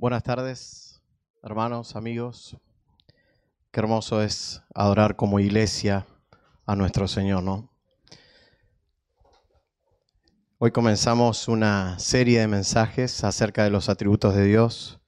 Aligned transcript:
Buenas 0.00 0.22
tardes, 0.22 1.02
hermanos, 1.42 1.94
amigos. 1.94 2.56
Qué 3.70 3.80
hermoso 3.80 4.22
es 4.22 4.62
adorar 4.74 5.14
como 5.14 5.40
iglesia 5.40 6.06
a 6.64 6.74
nuestro 6.74 7.06
Señor, 7.06 7.42
¿no? 7.42 7.70
Hoy 10.56 10.70
comenzamos 10.70 11.48
una 11.48 11.98
serie 11.98 12.40
de 12.40 12.48
mensajes 12.48 13.24
acerca 13.24 13.62
de 13.62 13.68
los 13.68 13.90
atributos 13.90 14.34
de 14.34 14.46
Dios 14.46 15.02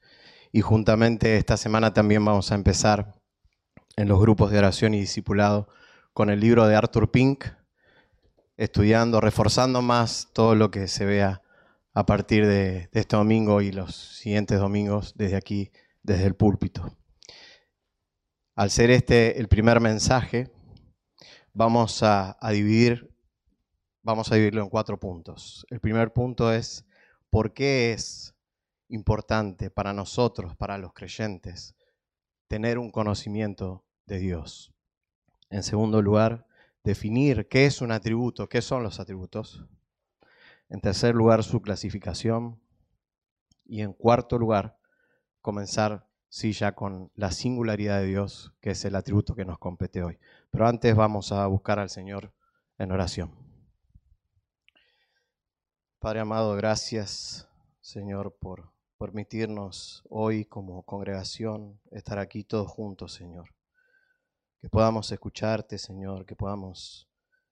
y 0.53 0.61
juntamente 0.61 1.39
esta 1.39 1.57
semana 1.57 1.95
también 1.95 2.23
vamos 2.23 2.53
a 2.53 2.55
empezar 2.55 3.15
en 3.97 4.09
los 4.09 4.21
grupos 4.21 4.51
de 4.51 4.59
oración 4.59 4.93
y 4.93 5.01
discipulado 5.01 5.69
con 6.13 6.29
el 6.29 6.41
libro 6.41 6.67
de 6.67 6.77
Arthur 6.77 7.11
Pink, 7.11 7.47
estudiando, 8.59 9.23
reforzando 9.23 9.81
más 9.81 10.29
todo 10.35 10.55
lo 10.55 10.71
que 10.71 10.87
se 10.87 11.07
vea 11.07 11.42
a 11.95 12.07
partir 12.07 12.47
de, 12.47 12.89
este 12.93 13.17
domingo 13.17 13.61
y 13.61 13.73
los 13.73 13.95
siguientes 13.95 14.59
domingos 14.59 15.15
desde 15.17 15.37
aquí, 15.37 15.71
desde 16.03 16.27
el 16.27 16.35
púlpito. 16.35 16.97
Al 18.55 18.71
ser 18.71 18.91
este 18.91 19.39
el 19.41 19.49
primer 19.49 19.81
mensaje, 19.81 20.51
vamos 21.53 22.03
a, 22.03 22.37
a, 22.41 22.51
dividir, 22.51 23.15
vamos 24.03 24.31
a 24.31 24.35
dividirlo 24.35 24.63
en 24.63 24.69
cuatro 24.69 24.99
puntos. 24.99 25.67
El 25.71 25.81
primer 25.81 26.13
punto 26.13 26.53
es 26.53 26.87
por 27.31 27.53
qué 27.53 27.93
es 27.93 28.35
importante 28.89 29.71
para 29.71 29.93
nosotros, 29.93 30.57
para 30.57 30.77
los 30.79 30.93
creyentes, 30.93 31.75
tener 32.47 32.79
un 32.79 32.91
conocimiento 32.91 33.85
de 34.07 34.19
Dios. 34.19 34.73
En 35.49 35.63
segundo 35.63 36.03
lugar, 36.03 36.47
definir 36.85 37.49
qué 37.49 37.67
es 37.67 37.81
un 37.81 37.93
atributo, 37.93 38.49
qué 38.49 38.61
son 38.61 38.83
los 38.83 39.01
atributos. 39.01 39.65
En 40.73 40.81
tercer 40.81 41.15
lugar, 41.15 41.45
su 41.45 41.61
clasificación. 41.61 42.59
Y 43.67 43.83
en 43.83 43.93
cuarto 43.93 44.39
lugar, 44.39 44.79
comenzar 45.43 46.09
sí 46.31 46.53
ya 46.53 46.75
con 46.75 47.13
la 47.15 47.31
singularidad 47.31 48.01
de 48.01 48.07
Dios, 48.07 48.55
que 48.63 48.71
es 48.71 48.83
el 48.87 48.97
atributo 48.97 49.35
que 49.35 49.45
nos 49.45 49.59
compete 49.59 50.03
hoy. 50.03 50.19
Pero 50.51 50.67
antes 50.67 50.97
vamos 50.97 51.31
a 51.31 51.47
buscar 51.47 51.79
al 51.79 51.91
Señor 51.91 52.33
en 52.79 52.91
oración. 52.91 53.35
Padre 55.99 56.21
amado, 56.21 56.57
gracias 56.57 57.47
Señor 57.83 58.35
por 58.41 58.73
permitirnos 58.97 60.03
hoy 60.09 60.47
como 60.47 60.85
congregación 60.85 61.81
estar 61.91 62.19
aquí 62.19 62.45
todos 62.45 62.69
juntos, 62.69 63.13
Señor. 63.13 63.55
Que 64.59 64.71
podamos 64.71 65.13
escucharte, 65.13 65.77
Señor, 65.77 66.25
que 66.25 66.35
podamos 66.35 67.11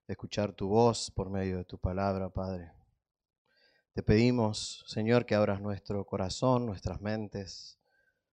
escuchar 0.09 0.55
tu 0.55 0.69
voz 0.69 1.11
por 1.11 1.29
medio 1.29 1.59
de 1.59 1.65
tu 1.67 1.77
palabra, 1.77 2.31
Padre. 2.31 2.80
Te 3.93 4.03
pedimos, 4.05 4.85
Señor, 4.87 5.27
que 5.27 5.35
abras 5.35 5.61
nuestro 5.61 6.07
corazón, 6.07 6.65
nuestras 6.65 7.01
mentes, 7.01 7.81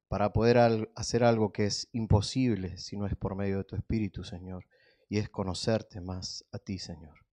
para 0.08 0.32
poder 0.32 0.90
hacer 0.96 1.24
algo 1.24 1.52
que 1.52 1.66
es 1.66 1.90
imposible 1.92 2.78
si 2.78 2.96
no 2.96 3.08
es 3.08 3.16
por 3.16 3.36
medio 3.36 3.58
de 3.58 3.64
tu 3.64 3.76
Espíritu, 3.76 4.24
Señor, 4.24 4.68
y 5.10 5.18
es 5.18 5.30
conocerte 5.30 6.00
más 6.00 6.46
a 6.52 6.60
ti, 6.60 6.78
Señor. 6.78 7.26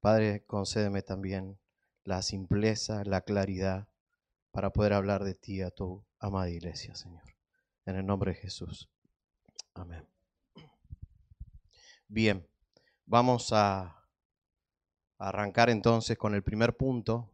Padre, 0.00 0.44
concédeme 0.46 1.02
también 1.02 1.58
la 2.04 2.22
simpleza, 2.22 3.02
la 3.04 3.22
claridad, 3.22 3.88
para 4.52 4.72
poder 4.72 4.92
hablar 4.92 5.24
de 5.24 5.34
ti 5.34 5.62
a 5.62 5.70
tu 5.70 6.06
amada 6.18 6.48
iglesia, 6.48 6.94
Señor. 6.94 7.24
En 7.84 7.96
el 7.96 8.06
nombre 8.06 8.32
de 8.32 8.38
Jesús. 8.38 8.88
Amén. 9.74 10.08
Bien, 12.08 12.48
vamos 13.04 13.52
a 13.52 14.05
arrancar 15.18 15.70
entonces 15.70 16.18
con 16.18 16.34
el 16.34 16.42
primer 16.42 16.76
punto 16.76 17.30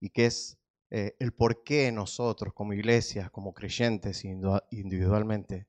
y 0.00 0.10
que 0.10 0.26
es 0.26 0.58
eh, 0.90 1.16
el 1.18 1.32
por 1.32 1.64
qué 1.64 1.90
nosotros 1.92 2.54
como 2.54 2.72
iglesia, 2.72 3.28
como 3.30 3.52
creyentes 3.52 4.24
individualmente, 4.24 5.66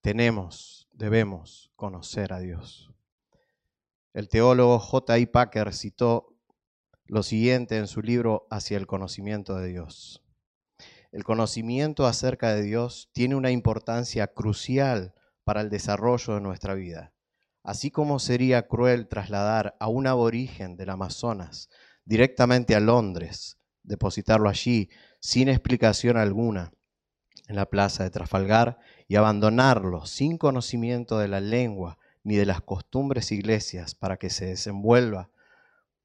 tenemos, 0.00 0.88
debemos 0.92 1.70
conocer 1.76 2.32
a 2.32 2.40
Dios. 2.40 2.92
El 4.12 4.28
teólogo 4.28 4.78
J.I. 4.78 5.26
Packer 5.26 5.74
citó 5.74 6.34
lo 7.04 7.22
siguiente 7.22 7.76
en 7.76 7.86
su 7.86 8.02
libro 8.02 8.46
Hacia 8.50 8.76
el 8.76 8.86
conocimiento 8.86 9.56
de 9.56 9.68
Dios. 9.68 10.24
El 11.12 11.22
conocimiento 11.22 12.06
acerca 12.06 12.54
de 12.54 12.62
Dios 12.62 13.10
tiene 13.12 13.36
una 13.36 13.50
importancia 13.50 14.26
crucial 14.26 15.14
para 15.44 15.60
el 15.60 15.70
desarrollo 15.70 16.34
de 16.34 16.40
nuestra 16.40 16.74
vida. 16.74 17.12
Así 17.66 17.90
como 17.90 18.20
sería 18.20 18.68
cruel 18.68 19.08
trasladar 19.08 19.74
a 19.80 19.88
un 19.88 20.06
aborigen 20.06 20.76
del 20.76 20.88
Amazonas 20.88 21.68
directamente 22.04 22.76
a 22.76 22.80
Londres, 22.80 23.58
depositarlo 23.82 24.48
allí 24.48 24.88
sin 25.18 25.48
explicación 25.48 26.16
alguna 26.16 26.70
en 27.48 27.56
la 27.56 27.66
plaza 27.66 28.04
de 28.04 28.10
Trafalgar 28.10 28.78
y 29.08 29.16
abandonarlo 29.16 30.06
sin 30.06 30.38
conocimiento 30.38 31.18
de 31.18 31.26
la 31.26 31.40
lengua 31.40 31.98
ni 32.22 32.36
de 32.36 32.46
las 32.46 32.60
costumbres 32.60 33.32
iglesias 33.32 33.96
para 33.96 34.16
que 34.16 34.30
se 34.30 34.46
desenvuelva 34.46 35.30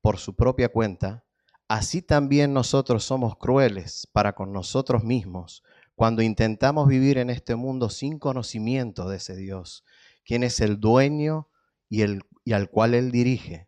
por 0.02 0.18
su 0.18 0.36
propia 0.36 0.70
cuenta, 0.70 1.26
así 1.68 2.02
también 2.02 2.56
nosotros 2.56 3.04
somos 3.04 3.38
crueles 3.38 4.08
para 4.12 4.34
con 4.34 4.52
nosotros 4.52 5.04
mismos 5.04 5.62
cuando 5.94 6.24
intentamos 6.24 6.88
vivir 6.88 7.20
en 7.20 7.30
este 7.30 7.56
mundo 7.56 7.92
sin 7.92 8.18
conocimiento 8.18 9.08
de 9.08 9.18
ese 9.18 9.36
Dios, 9.36 9.86
quien 10.26 10.42
es 10.42 10.60
el 10.60 10.80
dueño 10.80 11.50
y, 11.92 12.54
al 12.54 12.70
cual 12.70 12.94
Él 12.96 13.12
dirige. 13.12 13.68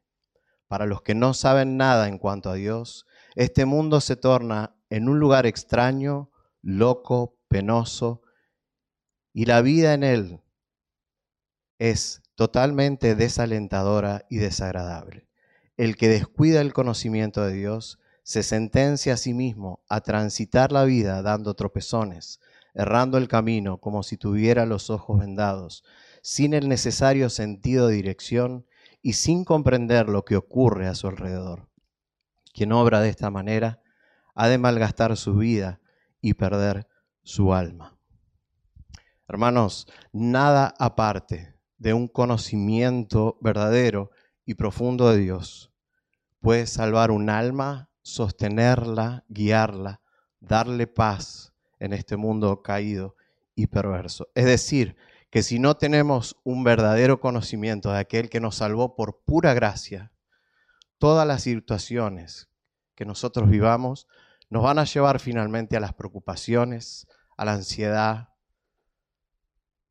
Para 0.68 0.88
los 0.88 1.02
que 1.02 1.14
no 1.14 1.34
saben 1.34 1.78
nada 1.78 2.08
en 2.08 2.18
cuanto 2.18 2.50
a 2.50 2.56
Dios, 2.56 3.06
este 3.36 3.66
mundo 3.66 4.00
se 4.02 4.16
torna 4.16 4.76
en 4.90 5.10
un 5.10 5.20
lugar 5.20 5.46
extraño, 5.46 6.32
loco, 6.62 7.38
penoso, 7.50 8.22
y 9.34 9.46
la 9.46 9.62
vida 9.62 9.94
en 9.94 10.04
él 10.04 10.42
es 11.80 12.22
totalmente 12.36 13.16
desalentadora 13.16 14.26
y 14.30 14.38
desagradable. 14.38 15.28
El 15.76 15.98
que 15.98 16.08
descuida 16.08 16.62
el 16.62 16.72
conocimiento 16.72 17.44
de 17.44 17.54
Dios 17.54 18.00
se 18.24 18.42
sentencia 18.42 19.16
a 19.16 19.18
sí 19.18 19.34
mismo 19.34 19.84
a 19.90 20.02
transitar 20.02 20.72
la 20.72 20.86
vida 20.86 21.22
dando 21.24 21.56
tropezones, 21.56 22.40
errando 22.74 23.18
el 23.18 23.28
camino 23.28 23.80
como 23.80 24.02
si 24.04 24.18
tuviera 24.18 24.66
los 24.66 24.90
ojos 24.90 25.20
vendados, 25.20 25.84
sin 26.24 26.54
el 26.54 26.70
necesario 26.70 27.30
sentido 27.30 27.88
de 27.88 27.96
dirección 27.96 28.66
y 29.02 29.14
sin 29.14 29.44
comprender 29.44 30.08
lo 30.08 30.24
que 30.24 30.38
ocurre 30.38 30.88
a 30.88 30.96
su 30.96 31.08
alrededor. 31.08 31.68
Quien 32.54 32.72
obra 32.72 33.02
de 33.02 33.10
esta 33.10 33.30
manera 33.30 33.82
ha 34.34 34.48
de 34.48 34.58
malgastar 34.58 35.18
su 35.18 35.36
vida 35.36 35.82
y 36.22 36.36
perder 36.36 36.88
su 37.24 37.54
alma. 37.54 38.00
Hermanos, 39.28 39.86
nada 40.14 40.74
aparte 40.80 41.56
de 41.78 41.94
un 41.94 42.08
conocimiento 42.08 43.38
verdadero 43.42 44.12
y 44.46 44.54
profundo 44.54 45.10
de 45.10 45.18
Dios 45.18 45.74
puede 46.40 46.68
salvar 46.68 47.12
un 47.12 47.30
alma, 47.30 47.90
sostenerla, 48.02 49.26
guiarla, 49.28 50.02
darle 50.40 50.88
paz 50.88 51.54
en 51.80 51.92
este 51.92 52.16
mundo 52.16 52.62
caído 52.62 53.18
y 53.56 53.68
perverso. 53.68 54.30
Es 54.36 54.46
decir, 54.46 54.96
que 55.34 55.42
si 55.42 55.58
no 55.58 55.78
tenemos 55.78 56.40
un 56.44 56.64
verdadero 56.64 57.20
conocimiento 57.20 57.92
de 57.92 57.98
aquel 57.98 58.30
que 58.30 58.40
nos 58.40 58.58
salvó 58.58 58.96
por 58.96 59.24
pura 59.24 59.56
gracia, 59.56 60.14
todas 61.00 61.26
las 61.26 61.42
situaciones 61.42 62.52
que 62.94 63.04
nosotros 63.04 63.50
vivamos 63.50 64.08
nos 64.52 64.62
van 64.62 64.78
a 64.78 64.84
llevar 64.84 65.20
finalmente 65.20 65.76
a 65.76 65.80
las 65.80 65.96
preocupaciones, 65.96 67.08
a 67.36 67.46
la 67.46 67.54
ansiedad, 67.54 68.30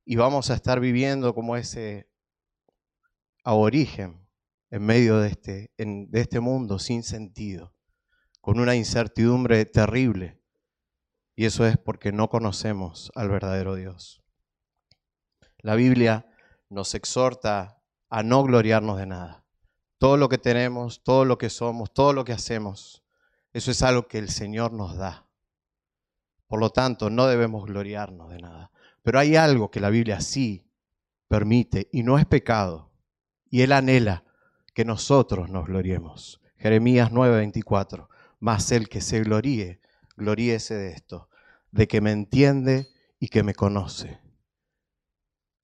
y 0.04 0.14
vamos 0.14 0.48
a 0.52 0.54
estar 0.54 0.78
viviendo 0.78 1.34
como 1.34 1.56
ese 1.56 2.08
aborigen 3.42 4.24
en 4.70 4.82
medio 4.84 5.18
de 5.18 5.30
este, 5.30 5.72
de 5.76 6.20
este 6.20 6.38
mundo 6.38 6.78
sin 6.78 7.02
sentido, 7.02 7.74
con 8.40 8.60
una 8.60 8.76
incertidumbre 8.76 9.64
terrible. 9.64 10.40
Y 11.34 11.46
eso 11.46 11.66
es 11.66 11.76
porque 11.78 12.12
no 12.12 12.28
conocemos 12.28 13.10
al 13.16 13.28
verdadero 13.28 13.74
Dios. 13.74 14.21
La 15.62 15.76
Biblia 15.76 16.26
nos 16.68 16.94
exhorta 16.94 17.80
a 18.10 18.22
no 18.22 18.42
gloriarnos 18.42 18.98
de 18.98 19.06
nada. 19.06 19.44
Todo 19.98 20.16
lo 20.16 20.28
que 20.28 20.38
tenemos, 20.38 21.02
todo 21.04 21.24
lo 21.24 21.38
que 21.38 21.48
somos, 21.50 21.92
todo 21.94 22.12
lo 22.12 22.24
que 22.24 22.32
hacemos, 22.32 23.04
eso 23.52 23.70
es 23.70 23.82
algo 23.82 24.08
que 24.08 24.18
el 24.18 24.28
Señor 24.28 24.72
nos 24.72 24.96
da. 24.96 25.26
Por 26.48 26.58
lo 26.58 26.70
tanto, 26.70 27.10
no 27.10 27.26
debemos 27.26 27.64
gloriarnos 27.66 28.30
de 28.30 28.38
nada. 28.38 28.72
Pero 29.02 29.18
hay 29.18 29.36
algo 29.36 29.70
que 29.70 29.80
la 29.80 29.90
Biblia 29.90 30.20
sí 30.20 30.66
permite 31.28 31.88
y 31.92 32.02
no 32.02 32.18
es 32.18 32.26
pecado. 32.26 32.90
Y 33.48 33.62
Él 33.62 33.72
anhela 33.72 34.24
que 34.74 34.84
nosotros 34.84 35.48
nos 35.48 35.66
gloriemos. 35.66 36.40
Jeremías 36.56 37.10
9:24. 37.10 38.08
Mas 38.40 38.72
el 38.72 38.88
que 38.88 39.00
se 39.00 39.20
gloríe, 39.20 39.80
gloríese 40.16 40.74
de 40.74 40.90
esto, 40.90 41.28
de 41.70 41.86
que 41.86 42.00
me 42.00 42.10
entiende 42.10 42.88
y 43.20 43.28
que 43.28 43.42
me 43.42 43.54
conoce. 43.54 44.21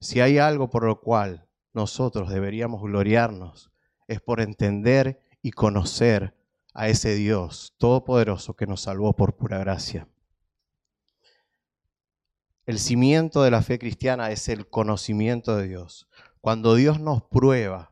Si 0.01 0.21
hay 0.21 0.37
algo 0.37 0.69
por 0.69 0.83
lo 0.83 1.01
cual 1.01 1.47
nosotros 1.73 2.29
deberíamos 2.29 2.81
gloriarnos, 2.81 3.71
es 4.07 4.21
por 4.21 4.41
entender 4.41 5.21
y 5.41 5.51
conocer 5.51 6.35
a 6.73 6.87
ese 6.87 7.15
Dios 7.15 7.75
todopoderoso 7.77 8.55
que 8.55 8.67
nos 8.67 8.81
salvó 8.81 9.13
por 9.15 9.35
pura 9.35 9.59
gracia. 9.59 10.07
El 12.65 12.79
cimiento 12.79 13.43
de 13.43 13.51
la 13.51 13.61
fe 13.61 13.79
cristiana 13.79 14.31
es 14.31 14.47
el 14.47 14.69
conocimiento 14.69 15.57
de 15.57 15.67
Dios. 15.67 16.07
Cuando 16.39 16.75
Dios 16.75 16.99
nos 16.99 17.23
prueba, 17.23 17.91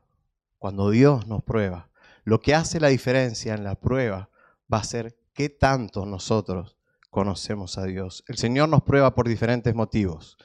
cuando 0.60 0.92
Dios 0.92 1.28
nos 1.28 1.44
prueba, 1.44 1.90
lo 2.24 2.40
que 2.40 2.54
hace 2.54 2.80
la 2.80 2.90
diferencia 2.90 3.54
en 3.54 3.64
la 3.64 3.76
prueba 3.76 4.30
va 4.72 4.78
a 4.80 4.84
ser 4.84 5.18
qué 5.34 5.50
tanto 5.50 6.06
nosotros 6.06 6.78
conocemos 7.10 7.78
a 7.78 7.86
Dios. 7.86 8.24
El 8.28 8.38
Señor 8.38 8.70
nos 8.70 8.84
prueba 8.84 9.16
por 9.16 9.28
diferentes 9.28 9.74
motivos. 9.74 10.38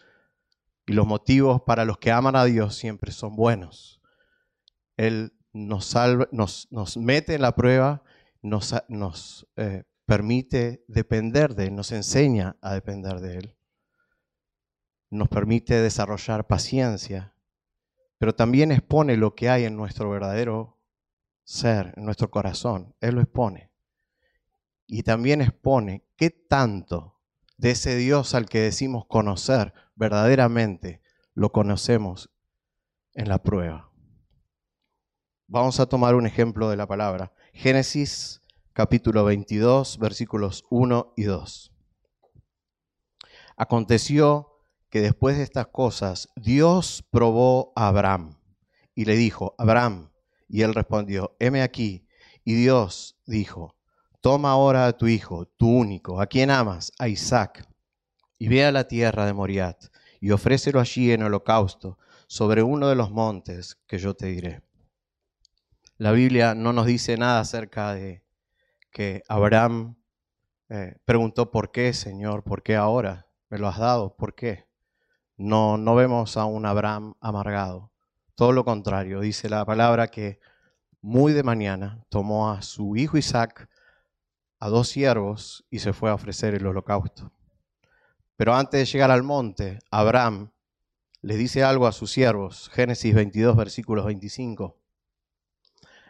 Y 0.87 0.93
los 0.93 1.07
motivos 1.07 1.63
para 1.63 1.85
los 1.85 1.99
que 1.99 2.11
aman 2.11 2.37
a 2.37 2.45
Dios 2.45 2.75
siempre 2.75 3.13
son 3.13 3.37
buenos. 3.37 4.01
Él 4.97 5.33
nos, 5.53 5.87
salva, 5.87 6.29
nos, 6.33 6.69
nos 6.71 6.97
mete 6.97 7.35
en 7.35 7.43
la 7.43 7.55
prueba, 7.55 8.03
nos, 8.41 8.75
nos 8.89 9.47
eh, 9.57 9.85
permite 10.07 10.85
depender 10.89 11.55
de 11.55 11.67
Él, 11.67 11.75
nos 11.75 11.93
enseña 11.93 12.57
a 12.61 12.75
depender 12.75 13.21
de 13.21 13.39
Él. 13.39 13.57
Nos 15.11 15.29
permite 15.29 15.81
desarrollar 15.81 16.47
paciencia, 16.47 17.35
pero 18.19 18.35
también 18.35 18.73
expone 18.73 19.17
lo 19.17 19.35
que 19.35 19.51
hay 19.51 19.65
en 19.65 19.77
nuestro 19.77 20.11
verdadero 20.11 20.81
ser, 21.45 21.93
en 21.97 22.05
nuestro 22.05 22.31
corazón. 22.31 22.95
Él 23.01 23.17
lo 23.17 23.21
expone. 23.21 23.71
Y 24.87 25.03
también 25.03 25.41
expone 25.41 26.05
qué 26.17 26.31
tanto 26.31 27.21
de 27.57 27.71
ese 27.71 27.97
Dios 27.97 28.35
al 28.35 28.49
que 28.49 28.61
decimos 28.61 29.07
conocer 29.07 29.73
verdaderamente 29.95 31.03
lo 31.35 31.53
conocemos 31.53 32.31
en 33.15 33.29
la 33.29 33.43
prueba. 33.43 33.91
Vamos 35.47 35.81
a 35.81 35.87
tomar 35.87 36.15
un 36.15 36.27
ejemplo 36.27 36.71
de 36.71 36.77
la 36.77 36.87
palabra. 36.87 37.33
Génesis 37.53 38.41
capítulo 38.73 39.25
22, 39.25 39.99
versículos 39.99 40.65
1 40.71 41.13
y 41.17 41.25
2. 41.25 41.73
Aconteció 43.57 44.49
que 44.89 45.01
después 45.01 45.37
de 45.37 45.43
estas 45.43 45.67
cosas 45.67 46.29
Dios 46.37 47.07
probó 47.11 47.73
a 47.77 47.89
Abraham 47.89 48.39
y 48.95 49.05
le 49.05 49.17
dijo, 49.17 49.55
Abraham, 49.59 50.11
y 50.49 50.63
él 50.63 50.75
respondió, 50.75 51.37
heme 51.39 51.63
aquí. 51.63 52.07
Y 52.45 52.55
Dios 52.55 53.19
dijo, 53.27 53.77
toma 54.21 54.51
ahora 54.51 54.87
a 54.87 54.97
tu 54.97 55.07
hijo, 55.07 55.47
tu 55.47 55.71
único, 55.71 56.21
a 56.21 56.27
quien 56.27 56.51
amas, 56.51 56.93
a 56.99 57.09
Isaac, 57.09 57.67
y 58.43 58.49
ve 58.49 58.65
a 58.65 58.73
la 58.73 58.89
tierra 58.89 59.25
de 59.25 59.33
Moriat, 59.33 59.85
y 60.21 60.33
ofrécelo 60.33 60.81
allí 60.81 61.13
en 61.13 61.23
holocausto, 61.23 61.97
sobre 62.27 62.65
uno 62.65 62.89
de 62.89 62.97
los 62.97 63.13
montes 63.13 63.79
que 63.87 63.99
yo 63.99 64.15
te 64.15 64.27
diré. 64.27 64.63
La 65.97 66.11
Biblia 66.11 66.53
no 66.57 66.73
nos 66.73 66.87
dice 66.87 67.17
nada 67.17 67.39
acerca 67.39 67.95
de 67.95 68.25
que 68.91 69.23
Abraham 69.29 69.95
eh, 70.71 70.97
preguntó, 71.05 71.53
¿por 71.53 71.71
qué, 71.71 71.93
Señor? 71.93 72.43
¿Por 72.43 72.65
qué 72.65 72.75
ahora? 72.75 73.29
¿Me 73.49 73.59
lo 73.59 73.69
has 73.69 73.79
dado? 73.79 74.17
¿Por 74.17 74.35
qué? 74.35 74.67
No, 75.37 75.77
no 75.77 75.95
vemos 75.95 76.37
a 76.37 76.45
un 76.45 76.67
Abraham 76.67 77.15
amargado. 77.21 77.93
Todo 78.35 78.51
lo 78.51 78.65
contrario, 78.65 79.21
dice 79.21 79.49
la 79.51 79.65
palabra 79.65 80.09
que 80.09 80.41
muy 81.01 81.33
de 81.33 81.45
mañana 81.45 82.05
tomó 82.09 82.51
a 82.51 82.61
su 82.63 82.97
hijo 82.97 83.17
Isaac, 83.17 83.69
a 84.59 84.69
dos 84.69 84.89
siervos 84.89 85.65
y 85.71 85.79
se 85.79 85.93
fue 85.93 86.11
a 86.11 86.15
ofrecer 86.15 86.57
el 86.57 86.67
holocausto. 86.67 87.31
Pero 88.43 88.57
antes 88.57 88.81
de 88.81 88.87
llegar 88.87 89.13
al 89.13 89.23
monte, 89.23 89.79
Abraham 89.89 90.51
les 91.21 91.39
dice 91.39 91.63
algo 91.63 91.87
a 91.87 91.93
sus 91.93 92.11
siervos, 92.11 92.71
Génesis 92.71 93.15
22, 93.15 93.57
versículos 93.57 94.05
25. 94.05 94.81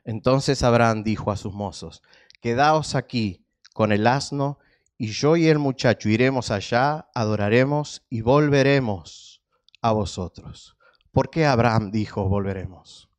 Entonces 0.06 0.62
Abraham 0.62 1.02
dijo 1.04 1.30
a 1.30 1.36
sus 1.36 1.52
mozos, 1.52 2.02
quedaos 2.40 2.94
aquí 2.94 3.44
con 3.74 3.92
el 3.92 4.06
asno, 4.06 4.58
y 4.96 5.08
yo 5.08 5.36
y 5.36 5.48
el 5.48 5.58
muchacho 5.58 6.08
iremos 6.08 6.50
allá, 6.50 7.10
adoraremos 7.14 8.06
y 8.08 8.22
volveremos 8.22 9.42
a 9.82 9.92
vosotros. 9.92 10.78
¿Por 11.10 11.28
qué 11.28 11.44
Abraham 11.44 11.90
dijo 11.90 12.30
volveremos? 12.30 13.10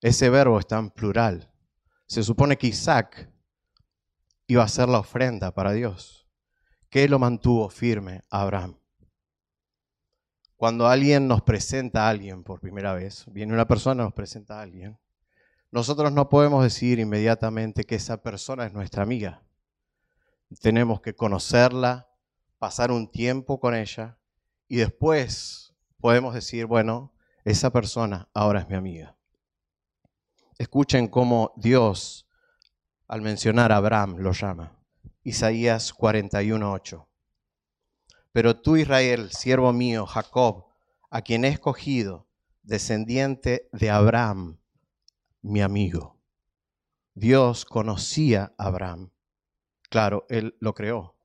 Ese 0.00 0.30
verbo 0.30 0.60
está 0.60 0.78
en 0.78 0.90
plural. 0.90 1.50
Se 2.06 2.22
supone 2.22 2.56
que 2.56 2.68
Isaac 2.68 3.28
iba 4.46 4.62
a 4.62 4.68
ser 4.68 4.88
la 4.88 5.00
ofrenda 5.00 5.52
para 5.52 5.72
Dios. 5.72 6.23
¿Qué 6.94 7.08
lo 7.08 7.18
mantuvo 7.18 7.68
firme 7.70 8.22
a 8.30 8.42
Abraham? 8.42 8.76
Cuando 10.54 10.86
alguien 10.86 11.26
nos 11.26 11.42
presenta 11.42 12.06
a 12.06 12.08
alguien 12.08 12.44
por 12.44 12.60
primera 12.60 12.94
vez, 12.94 13.24
viene 13.32 13.52
una 13.52 13.66
persona, 13.66 14.04
nos 14.04 14.12
presenta 14.12 14.60
a 14.60 14.62
alguien, 14.62 14.96
nosotros 15.72 16.12
no 16.12 16.28
podemos 16.28 16.62
decir 16.62 17.00
inmediatamente 17.00 17.82
que 17.82 17.96
esa 17.96 18.22
persona 18.22 18.64
es 18.64 18.72
nuestra 18.72 19.02
amiga. 19.02 19.42
Tenemos 20.60 21.00
que 21.00 21.16
conocerla, 21.16 22.08
pasar 22.60 22.92
un 22.92 23.10
tiempo 23.10 23.58
con 23.58 23.74
ella 23.74 24.16
y 24.68 24.76
después 24.76 25.74
podemos 25.98 26.32
decir, 26.32 26.66
bueno, 26.66 27.12
esa 27.44 27.72
persona 27.72 28.28
ahora 28.32 28.60
es 28.60 28.68
mi 28.68 28.76
amiga. 28.76 29.16
Escuchen 30.58 31.08
cómo 31.08 31.54
Dios, 31.56 32.28
al 33.08 33.20
mencionar 33.20 33.72
a 33.72 33.78
Abraham, 33.78 34.18
lo 34.18 34.30
llama. 34.30 34.83
Isaías 35.24 35.94
41:8. 35.94 37.08
Pero 38.30 38.60
tú, 38.60 38.76
Israel, 38.76 39.30
siervo 39.32 39.72
mío, 39.72 40.06
Jacob, 40.06 40.66
a 41.10 41.22
quien 41.22 41.44
he 41.44 41.48
escogido, 41.48 42.28
descendiente 42.62 43.68
de 43.72 43.90
Abraham, 43.90 44.58
mi 45.40 45.62
amigo. 45.62 46.20
Dios 47.14 47.64
conocía 47.64 48.54
a 48.58 48.66
Abraham. 48.66 49.12
Claro, 49.88 50.26
él 50.28 50.56
lo 50.60 50.74
creó. 50.74 51.16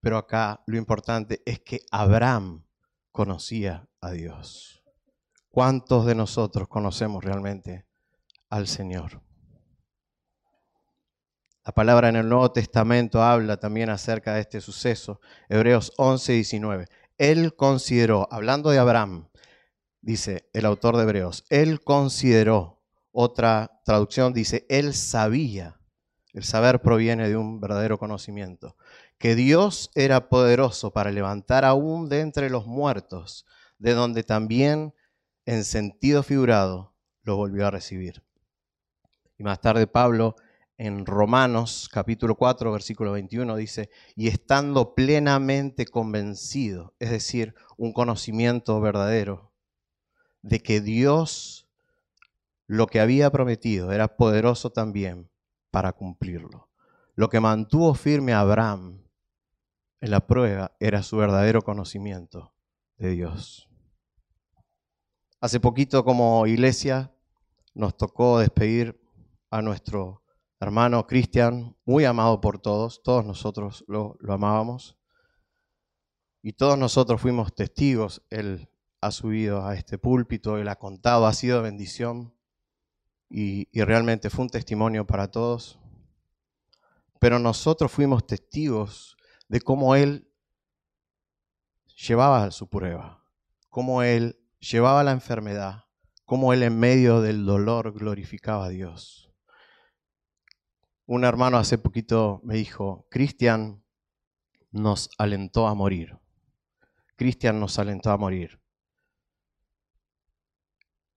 Pero 0.00 0.16
acá 0.16 0.62
lo 0.66 0.76
importante 0.76 1.42
es 1.44 1.60
que 1.60 1.80
Abraham 1.92 2.64
conocía 3.12 3.88
a 4.00 4.10
Dios. 4.10 4.82
¿Cuántos 5.50 6.04
de 6.06 6.14
nosotros 6.14 6.68
conocemos 6.68 7.22
realmente 7.22 7.86
al 8.48 8.66
Señor? 8.66 9.27
La 11.68 11.74
palabra 11.74 12.08
en 12.08 12.16
el 12.16 12.26
Nuevo 12.26 12.50
Testamento 12.50 13.22
habla 13.22 13.58
también 13.58 13.90
acerca 13.90 14.32
de 14.32 14.40
este 14.40 14.62
suceso. 14.62 15.20
Hebreos 15.50 15.92
11, 15.98 16.32
19. 16.32 16.86
Él 17.18 17.54
consideró, 17.56 18.26
hablando 18.30 18.70
de 18.70 18.78
Abraham, 18.78 19.28
dice 20.00 20.48
el 20.54 20.64
autor 20.64 20.96
de 20.96 21.02
Hebreos, 21.02 21.44
él 21.50 21.82
consideró 21.82 22.80
otra 23.12 23.82
traducción 23.84 24.32
dice, 24.32 24.64
él 24.70 24.94
sabía, 24.94 25.78
el 26.32 26.42
saber 26.42 26.80
proviene 26.80 27.28
de 27.28 27.36
un 27.36 27.60
verdadero 27.60 27.98
conocimiento, 27.98 28.74
que 29.18 29.34
Dios 29.34 29.90
era 29.94 30.30
poderoso 30.30 30.90
para 30.94 31.10
levantar 31.10 31.66
aún 31.66 32.08
de 32.08 32.20
entre 32.20 32.48
los 32.48 32.66
muertos, 32.66 33.44
de 33.76 33.92
donde 33.92 34.22
también 34.22 34.94
en 35.44 35.64
sentido 35.64 36.22
figurado 36.22 36.94
lo 37.24 37.36
volvió 37.36 37.66
a 37.66 37.70
recibir. 37.70 38.22
Y 39.36 39.42
más 39.42 39.60
tarde 39.60 39.86
Pablo 39.86 40.34
en 40.78 41.06
Romanos 41.06 41.90
capítulo 41.92 42.36
4 42.36 42.70
versículo 42.70 43.12
21 43.12 43.56
dice, 43.56 43.90
y 44.14 44.28
estando 44.28 44.94
plenamente 44.94 45.86
convencido, 45.86 46.94
es 47.00 47.10
decir, 47.10 47.54
un 47.76 47.92
conocimiento 47.92 48.80
verdadero, 48.80 49.52
de 50.42 50.60
que 50.60 50.80
Dios 50.80 51.68
lo 52.68 52.86
que 52.86 53.00
había 53.00 53.30
prometido 53.30 53.92
era 53.92 54.16
poderoso 54.16 54.70
también 54.70 55.28
para 55.70 55.92
cumplirlo. 55.92 56.68
Lo 57.16 57.28
que 57.28 57.40
mantuvo 57.40 57.94
firme 57.94 58.32
a 58.32 58.40
Abraham 58.40 59.02
en 60.00 60.10
la 60.12 60.26
prueba 60.26 60.76
era 60.78 61.02
su 61.02 61.16
verdadero 61.16 61.62
conocimiento 61.62 62.54
de 62.98 63.10
Dios. 63.10 63.68
Hace 65.40 65.58
poquito 65.58 66.04
como 66.04 66.46
iglesia 66.46 67.12
nos 67.74 67.96
tocó 67.96 68.38
despedir 68.38 69.00
a 69.50 69.62
nuestro 69.62 70.22
hermano 70.60 71.06
Cristian, 71.06 71.76
muy 71.84 72.04
amado 72.04 72.40
por 72.40 72.58
todos, 72.58 73.02
todos 73.02 73.24
nosotros 73.24 73.84
lo, 73.86 74.16
amábamos 74.28 74.96
y 76.42 76.52
todos 76.52 76.78
nosotros 76.78 77.20
fuimos 77.20 77.54
testigos, 77.54 78.22
él 78.30 78.70
ha 79.00 79.10
subido 79.10 79.64
a 79.66 79.74
este 79.74 79.98
púlpito, 79.98 80.58
él 80.58 80.68
ha 80.68 80.76
contado, 80.76 81.26
ha 81.26 81.32
sido 81.32 81.62
bendición 81.62 82.34
y, 83.30 83.68
realmente 83.82 84.30
fue 84.30 84.44
un 84.44 84.50
testimonio 84.50 85.06
para 85.06 85.30
todos. 85.30 85.78
Pero 87.20 87.38
nosotros 87.38 87.90
fuimos 87.90 88.26
testigos 88.26 89.16
de 89.48 89.60
cómo 89.60 89.94
Él 89.96 90.32
llevaba 92.06 92.50
su 92.50 92.68
prueba, 92.68 93.24
cómo 93.68 94.02
Él 94.02 94.40
llevaba 94.60 95.04
la 95.04 95.10
enfermedad, 95.12 95.84
cómo 96.24 96.52
Él 96.52 96.62
en 96.62 96.78
medio 96.78 97.20
del 97.20 97.44
dolor 97.44 97.92
glorificaba 97.92 98.66
a 98.66 98.68
Dios. 98.68 99.27
Un 101.08 101.24
hermano 101.24 101.56
hace 101.58 101.76
poquito 101.78 102.40
me 102.44 102.54
dijo, 102.54 103.08
Cristian 103.10 103.82
nos 104.70 105.10
alentó 105.18 105.66
a 105.66 105.74
morir. 105.74 106.16
Cristian 107.16 107.58
nos 107.58 107.80
alentó 107.80 108.12
a 108.12 108.16
morir. 108.16 108.60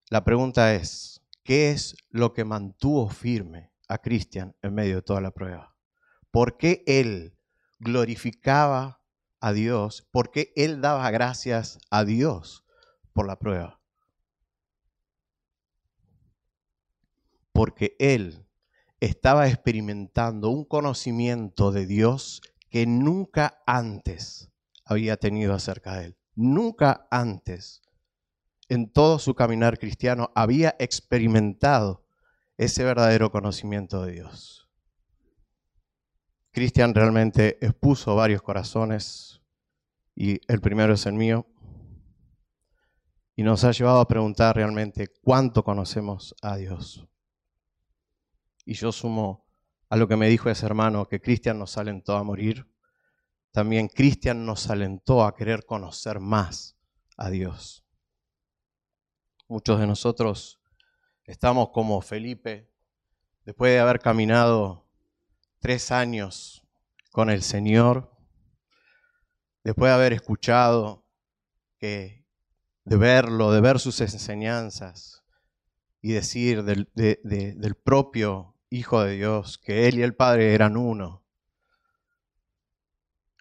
La 0.10 0.24
pregunta 0.24 0.74
es, 0.74 1.22
¿Qué 1.44 1.72
es 1.72 1.96
lo 2.10 2.34
que 2.34 2.46
mantuvo 2.46 3.10
firme 3.10 3.72
a 3.88 3.98
Cristian 3.98 4.56
en 4.62 4.76
medio 4.76 4.98
de 4.98 5.02
toda 5.02 5.22
la 5.22 5.32
prueba? 5.32 5.76
¿Por 6.30 6.58
qué 6.58 6.84
él 6.86 7.38
glorificaba 7.80 9.02
a 9.40 9.52
Dios? 9.52 10.08
¿Por 10.12 10.32
qué 10.32 10.54
él 10.56 10.82
daba 10.82 11.10
gracias 11.10 11.80
a 11.90 12.06
Dios 12.06 12.64
por 13.12 13.26
la 13.26 13.40
prueba? 13.40 13.82
Porque 17.52 17.96
él 18.00 18.48
estaba 19.02 19.48
experimentando 19.48 20.50
un 20.50 20.64
conocimiento 20.64 21.72
de 21.72 21.88
Dios 21.88 22.42
que 22.70 22.86
nunca 22.86 23.62
antes 23.66 24.52
había 24.86 25.18
tenido 25.18 25.54
acerca 25.54 25.96
de 25.96 26.06
él. 26.06 26.18
Nunca 26.36 27.08
antes 27.10 27.82
en 28.70 28.90
todo 28.90 29.20
su 29.20 29.34
caminar 29.36 29.80
cristiano 29.80 30.32
había 30.36 30.76
experimentado 30.80 32.06
ese 32.58 32.84
verdadero 32.84 33.32
conocimiento 33.32 34.04
de 34.04 34.14
Dios. 34.14 34.70
Cristian 36.52 36.94
realmente 36.94 37.58
expuso 37.66 38.16
varios 38.16 38.42
corazones 38.44 39.42
y 40.16 40.40
el 40.48 40.62
primero 40.62 40.94
es 40.94 41.06
el 41.06 41.14
mío 41.14 41.48
y 43.36 43.44
nos 43.44 43.64
ha 43.64 43.72
llevado 43.72 44.00
a 44.00 44.08
preguntar 44.08 44.56
realmente 44.56 45.08
cuánto 45.24 45.64
conocemos 45.64 46.36
a 46.42 46.58
Dios. 46.58 47.11
Y 48.66 48.74
yo 48.74 48.92
sumo 48.92 49.46
a 49.90 49.98
lo 49.98 50.08
que 50.08 50.16
me 50.16 50.30
dijo 50.30 50.50
ese 50.50 50.66
hermano 50.66 51.08
que 51.08 51.20
Cristian 51.20 51.60
nos 51.60 51.78
alentó 51.78 52.16
a 52.16 52.24
morir. 52.24 52.66
También 53.52 53.90
Cristian 53.90 54.46
nos 54.46 54.70
alentó 54.70 55.26
a 55.26 55.36
querer 55.36 55.66
conocer 55.66 56.20
más 56.20 56.78
a 57.18 57.30
Dios. 57.30 57.84
Muchos 59.50 59.80
de 59.80 59.88
nosotros 59.88 60.62
estamos 61.26 61.72
como 61.72 62.02
Felipe, 62.02 62.72
después 63.44 63.74
de 63.74 63.80
haber 63.80 64.00
caminado 64.00 64.88
tres 65.60 65.92
años 65.92 66.66
con 67.12 67.30
el 67.30 67.42
Señor, 67.42 68.18
después 69.64 69.90
de 69.90 69.96
haber 69.96 70.14
escuchado, 70.14 71.06
que, 71.78 72.26
de 72.86 72.96
verlo, 72.96 73.52
de 73.52 73.60
ver 73.60 73.80
sus 73.80 74.00
enseñanzas 74.00 75.26
y 76.02 76.14
decir 76.14 76.64
del, 76.64 76.90
del 76.94 77.76
propio 77.76 78.51
Hijo 78.74 79.04
de 79.04 79.18
Dios 79.18 79.58
que 79.58 79.90
Él 79.90 80.00
y 80.00 80.02
el 80.02 80.16
Padre 80.16 80.54
eran 80.54 80.78
uno. 80.78 81.26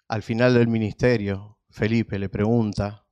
Al 0.09 0.23
final 0.23 0.53
del 0.53 0.67
ministerio, 0.67 1.57
Felipe 1.69 2.19
le 2.19 2.27
pregunta, 2.27 3.07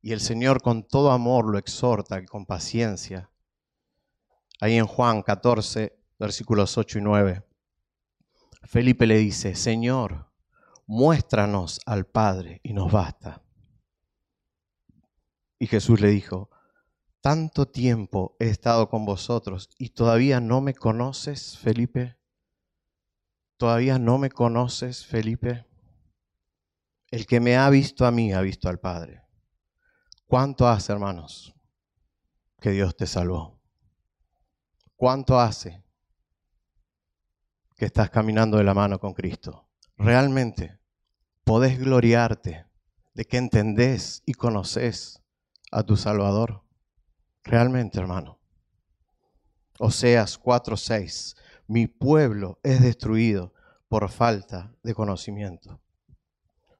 y 0.00 0.12
el 0.12 0.20
Señor 0.20 0.62
con 0.62 0.86
todo 0.86 1.10
amor 1.10 1.50
lo 1.50 1.58
exhorta 1.58 2.24
con 2.26 2.46
paciencia. 2.46 3.28
Ahí 4.60 4.76
en 4.76 4.86
Juan 4.86 5.22
14, 5.22 5.98
versículos 6.16 6.78
8 6.78 7.00
y 7.00 7.02
9. 7.02 7.44
Felipe 8.62 9.04
le 9.08 9.18
dice, 9.18 9.56
Señor, 9.56 10.30
muéstranos 10.86 11.80
al 11.86 12.06
Padre 12.06 12.60
y 12.62 12.72
nos 12.72 12.92
basta. 12.92 13.42
Y 15.58 15.66
Jesús 15.66 16.00
le 16.00 16.10
dijo, 16.10 16.51
tanto 17.22 17.68
tiempo 17.68 18.36
he 18.40 18.48
estado 18.48 18.90
con 18.90 19.06
vosotros 19.06 19.70
y 19.78 19.90
todavía 19.90 20.40
no 20.40 20.60
me 20.60 20.74
conoces, 20.74 21.56
Felipe. 21.56 22.18
¿Todavía 23.56 23.98
no 24.00 24.18
me 24.18 24.28
conoces, 24.28 25.06
Felipe? 25.06 25.64
El 27.12 27.26
que 27.26 27.38
me 27.38 27.56
ha 27.56 27.70
visto 27.70 28.04
a 28.04 28.10
mí 28.10 28.32
ha 28.32 28.40
visto 28.40 28.68
al 28.68 28.80
Padre. 28.80 29.22
¿Cuánto 30.26 30.66
hace, 30.66 30.92
hermanos, 30.92 31.54
que 32.60 32.70
Dios 32.70 32.96
te 32.96 33.06
salvó? 33.06 33.60
¿Cuánto 34.96 35.38
hace 35.38 35.84
que 37.76 37.84
estás 37.84 38.10
caminando 38.10 38.56
de 38.56 38.64
la 38.64 38.74
mano 38.74 38.98
con 38.98 39.14
Cristo? 39.14 39.68
Realmente 39.96 40.80
podés 41.44 41.78
gloriarte 41.78 42.66
de 43.14 43.24
que 43.26 43.36
entendés 43.36 44.22
y 44.26 44.34
conoces 44.34 45.22
a 45.70 45.84
tu 45.84 45.96
Salvador. 45.96 46.64
Realmente, 47.44 47.98
hermano. 47.98 48.38
Oseas 49.78 50.38
4:6. 50.38 51.36
Mi 51.66 51.86
pueblo 51.86 52.60
es 52.62 52.80
destruido 52.80 53.52
por 53.88 54.08
falta 54.10 54.74
de 54.82 54.94
conocimiento. 54.94 55.80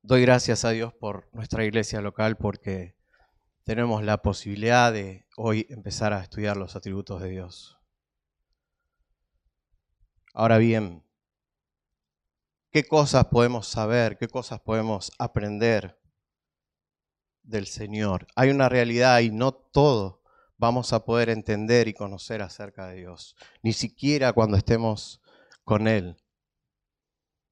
Doy 0.02 0.22
gracias 0.22 0.64
a 0.64 0.70
Dios 0.70 0.92
por 0.94 1.28
nuestra 1.32 1.64
iglesia 1.64 2.00
local 2.00 2.36
porque 2.36 2.96
tenemos 3.64 4.02
la 4.02 4.22
posibilidad 4.22 4.92
de 4.92 5.26
hoy 5.36 5.66
empezar 5.68 6.12
a 6.12 6.22
estudiar 6.22 6.56
los 6.56 6.74
atributos 6.74 7.20
de 7.22 7.30
Dios. 7.30 7.78
Ahora 10.34 10.58
bien, 10.58 11.04
¿qué 12.70 12.84
cosas 12.84 13.26
podemos 13.26 13.68
saber? 13.68 14.16
¿Qué 14.16 14.28
cosas 14.28 14.60
podemos 14.60 15.12
aprender 15.18 16.00
del 17.42 17.66
Señor? 17.66 18.26
Hay 18.34 18.50
una 18.50 18.68
realidad 18.68 19.20
y 19.20 19.30
no 19.30 19.52
todo 19.52 20.21
vamos 20.58 20.92
a 20.92 21.04
poder 21.04 21.28
entender 21.28 21.88
y 21.88 21.94
conocer 21.94 22.42
acerca 22.42 22.86
de 22.88 22.96
Dios, 22.96 23.36
ni 23.62 23.72
siquiera 23.72 24.32
cuando 24.32 24.56
estemos 24.56 25.20
con 25.64 25.88
Él. 25.88 26.16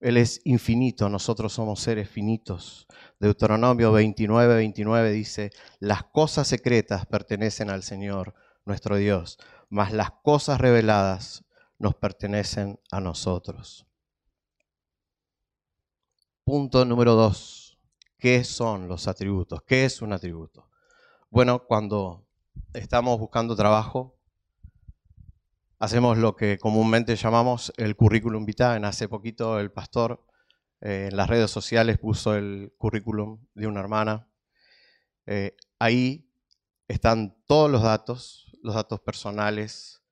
Él 0.00 0.16
es 0.16 0.40
infinito, 0.44 1.10
nosotros 1.10 1.52
somos 1.52 1.80
seres 1.80 2.08
finitos. 2.08 2.86
Deuteronomio 3.18 3.92
29, 3.92 4.56
29 4.56 5.12
dice, 5.12 5.50
las 5.78 6.04
cosas 6.04 6.48
secretas 6.48 7.04
pertenecen 7.04 7.68
al 7.68 7.82
Señor, 7.82 8.34
nuestro 8.64 8.96
Dios, 8.96 9.38
mas 9.68 9.92
las 9.92 10.10
cosas 10.22 10.58
reveladas 10.58 11.44
nos 11.78 11.94
pertenecen 11.94 12.80
a 12.90 13.00
nosotros. 13.00 13.86
Punto 16.44 16.84
número 16.84 17.14
dos. 17.14 17.78
¿Qué 18.18 18.44
son 18.44 18.88
los 18.88 19.08
atributos? 19.08 19.62
¿Qué 19.62 19.84
es 19.84 20.02
un 20.02 20.12
atributo? 20.12 20.68
Bueno, 21.30 21.64
cuando 21.66 22.26
estamos 22.72 23.18
buscando 23.18 23.56
trabajo, 23.56 24.18
hacemos 25.78 26.18
lo 26.18 26.36
que 26.36 26.58
comúnmente 26.58 27.16
llamamos 27.16 27.72
el 27.76 27.96
currículum 27.96 28.44
vitae. 28.44 28.84
Hace 28.84 29.08
poquito 29.08 29.58
el 29.58 29.72
pastor 29.72 30.24
eh, 30.80 31.08
en 31.10 31.16
las 31.16 31.28
redes 31.28 31.50
sociales 31.50 31.98
puso 31.98 32.34
el 32.34 32.72
currículum 32.78 33.44
de 33.54 33.66
una 33.66 33.80
hermana. 33.80 34.28
Eh, 35.26 35.56
ahí 35.78 36.30
están 36.86 37.36
todos 37.46 37.70
los 37.70 37.82
datos, 37.82 38.52
los 38.62 38.74
datos 38.74 39.00
personales, 39.00 40.02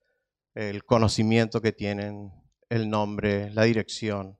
el 0.55 0.85
conocimiento 0.85 1.61
que 1.61 1.73
tienen, 1.73 2.33
el 2.69 2.91
nombre, 2.91 3.51
la 3.51 3.63
dirección, 3.63 4.39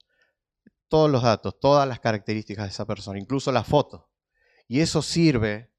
todos 0.89 1.11
los 1.11 1.23
datos, 1.23 1.59
todas 1.61 1.87
las 1.87 2.01
características 2.01 2.65
de 2.65 2.71
esa 2.71 2.87
persona, 2.87 3.19
incluso 3.19 3.53
la 3.53 3.65
foto. 3.65 4.11
Y 4.67 4.81
eso 4.81 5.03
sirve 5.03 5.73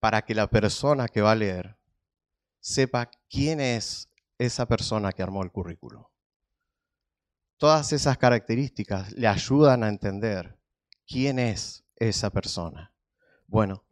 para 0.00 0.22
que 0.22 0.34
la 0.34 0.48
persona 0.48 1.08
que 1.08 1.20
va 1.20 1.32
a 1.32 1.36
leer 1.36 1.76
sepa 2.58 3.10
quién 3.28 3.60
es 3.60 4.08
esa 4.38 4.66
persona 4.66 5.12
que 5.12 5.22
armó 5.22 5.42
el 5.42 5.52
currículo. 5.52 6.10
Todas 7.58 7.92
esas 7.92 8.16
características 8.16 9.12
le 9.12 9.28
ayudan 9.28 9.84
a 9.84 9.88
entender 9.88 10.58
quién 11.06 11.38
es 11.38 11.84
esa 11.96 12.30
persona. 12.30 12.94
Bueno, 13.46 13.84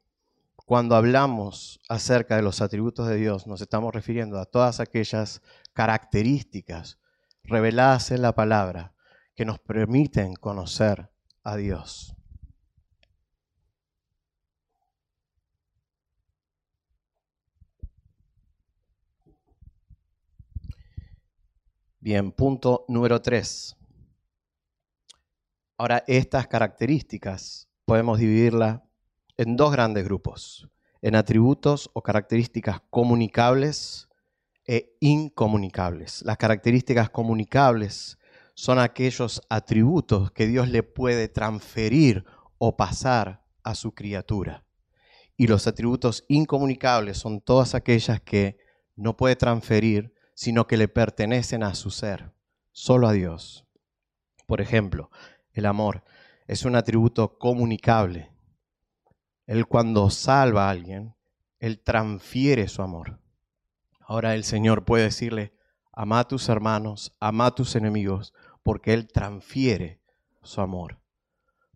cuando 0.65 0.97
hablamos 0.97 1.81
acerca 1.89 2.37
de 2.37 2.43
los 2.43 2.63
atributos 2.63 3.09
de 3.09 3.17
Dios, 3.17 3.47
nos 3.47 3.61
estamos 3.61 3.95
refiriendo 3.95 4.39
a 4.39 4.47
todas 4.47 4.81
aquellas 4.81 5.43
características 5.75 6.99
reveladas 7.43 8.11
en 8.11 8.23
la 8.23 8.35
palabra 8.35 8.95
que 9.35 9.45
nos 9.45 9.59
permiten 9.59 10.35
conocer 10.35 11.11
a 11.43 11.57
Dios. 11.57 12.18
Bien, 22.01 22.31
punto 22.31 22.85
número 22.87 23.21
tres. 23.21 23.77
Ahora, 25.77 26.05
estas 26.07 26.47
características 26.47 27.69
podemos 27.85 28.21
dividirlas 28.21 28.83
en 29.37 29.57
dos 29.57 29.73
grandes 29.73 30.05
grupos, 30.05 30.69
en 31.03 31.17
atributos 31.17 31.91
o 31.95 32.03
características 32.03 32.83
comunicables 32.91 34.09
e 34.65 34.97
incomunicables. 35.01 36.23
Las 36.23 36.37
características 36.37 37.11
comunicables 37.11 38.17
son 38.55 38.79
aquellos 38.79 39.43
atributos 39.49 40.31
que 40.31 40.47
Dios 40.47 40.69
le 40.69 40.85
puede 40.85 41.27
transferir 41.27 42.25
o 42.59 42.77
pasar 42.77 43.45
a 43.65 43.75
su 43.75 43.93
criatura. 43.93 44.65
Y 45.37 45.49
los 45.49 45.67
atributos 45.67 46.25
incomunicables 46.29 47.19
son 47.19 47.41
todas 47.41 47.75
aquellas 47.75 48.21
que 48.21 48.57
no 48.95 49.17
puede 49.17 49.35
transferir 49.35 50.15
sino 50.39 50.69
que 50.69 50.77
le 50.77 50.87
pertenecen 50.87 51.65
a 51.65 51.75
su 51.75 51.91
ser, 51.91 52.31
solo 52.71 53.09
a 53.09 53.13
Dios. 53.13 53.67
Por 54.47 54.61
ejemplo, 54.61 55.11
el 55.53 55.67
amor 55.67 56.05
es 56.47 56.65
un 56.65 56.77
atributo 56.77 57.41
comunicable. 57.41 58.31
Él 59.47 59.67
cuando 59.67 60.11
salva 60.11 60.69
a 60.69 60.71
alguien, 60.71 61.17
Él 61.59 61.81
transfiere 61.81 62.69
su 62.69 62.83
amor. 62.83 63.19
Ahora 63.99 64.37
el 64.37 64.45
Señor 64.45 64.85
puede 64.85 65.03
decirle, 65.03 65.55
ama 65.93 66.21
a 66.21 66.29
tus 66.29 66.49
hermanos, 66.49 67.17
ama 67.19 67.47
a 67.47 67.55
tus 67.57 67.75
enemigos, 67.75 68.33
porque 68.63 68.95
Él 68.95 69.09
transfiere 69.09 70.01
su 70.45 70.61
amor. 70.61 71.01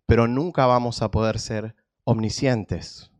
pero 0.05 0.29
nunca 0.29 0.65
vamos 0.67 1.01
a 1.01 1.11
poder 1.11 1.37
ser 1.37 1.75
omniscientes, 2.05 3.11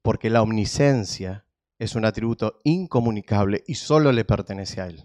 porque 0.00 0.30
la 0.30 0.40
omniscencia 0.40 1.45
es 1.78 1.94
un 1.94 2.04
atributo 2.04 2.60
incomunicable 2.64 3.62
y 3.66 3.74
solo 3.74 4.12
le 4.12 4.24
pertenece 4.24 4.80
a 4.80 4.86
Él. 4.86 5.04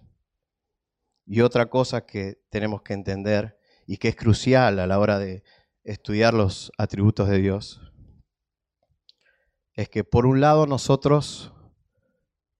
Y 1.25 1.42
otra 1.42 1.70
cosa 1.70 2.06
que 2.06 2.42
tenemos 2.50 2.82
que 2.82 2.94
entender 2.94 3.60
y 3.88 3.98
que 3.98 4.10
es 4.10 4.16
crucial 4.16 4.80
a 4.80 4.88
la 4.88 5.00
hora 5.00 5.20
de 5.20 5.44
estudiar 5.84 6.34
los 6.34 6.72
atributos 6.78 7.28
de 7.30 7.40
Dios 7.40 7.82
es 9.74 9.90
que 9.90 10.04
por 10.04 10.25
un 10.25 10.42
lado 10.42 10.68
nosotros 10.68 11.54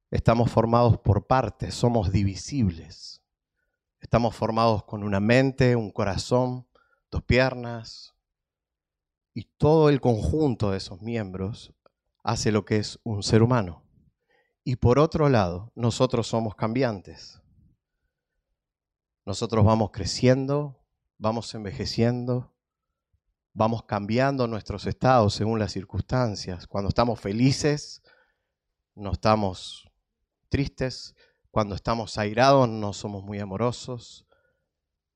estamos 0.10 0.52
formados 0.52 0.98
por 1.00 1.28
partes, 1.28 1.74
somos 1.76 2.12
divisibles. 2.12 3.22
Estamos 4.00 4.36
formados 4.36 4.84
con 4.84 5.04
una 5.04 5.20
mente, 5.20 5.76
un 5.76 5.92
corazón, 5.92 6.68
dos 7.12 7.22
piernas, 7.24 8.16
y 9.34 9.46
todo 9.58 9.90
el 9.90 10.02
conjunto 10.02 10.72
de 10.72 10.78
esos 10.78 11.02
miembros 11.02 11.74
hace 12.24 12.52
lo 12.52 12.66
que 12.66 12.78
es 12.78 13.00
un 13.04 13.24
ser 13.24 13.44
humano. 13.44 13.84
Y 14.64 14.76
por 14.76 15.00
otro 15.00 15.28
lado, 15.30 15.72
nosotros 15.76 16.28
somos 16.28 16.56
cambiantes. 16.56 17.42
Nosotros 19.26 19.66
vamos 19.66 19.92
creciendo, 19.92 20.80
vamos 21.18 21.54
envejeciendo, 21.56 22.54
vamos 23.54 23.84
cambiando 23.84 24.48
nuestros 24.48 24.86
estados 24.86 25.34
según 25.34 25.58
las 25.58 25.72
circunstancias. 25.72 26.68
Cuando 26.68 26.90
estamos 26.90 27.20
felices, 27.20 28.04
no 28.94 29.12
estamos 29.12 29.90
tristes. 30.50 31.16
Cuando 31.50 31.76
estamos 31.76 32.18
airados, 32.18 32.70
no 32.70 32.94
somos 32.94 33.24
muy 33.24 33.40
amorosos. 33.40 34.28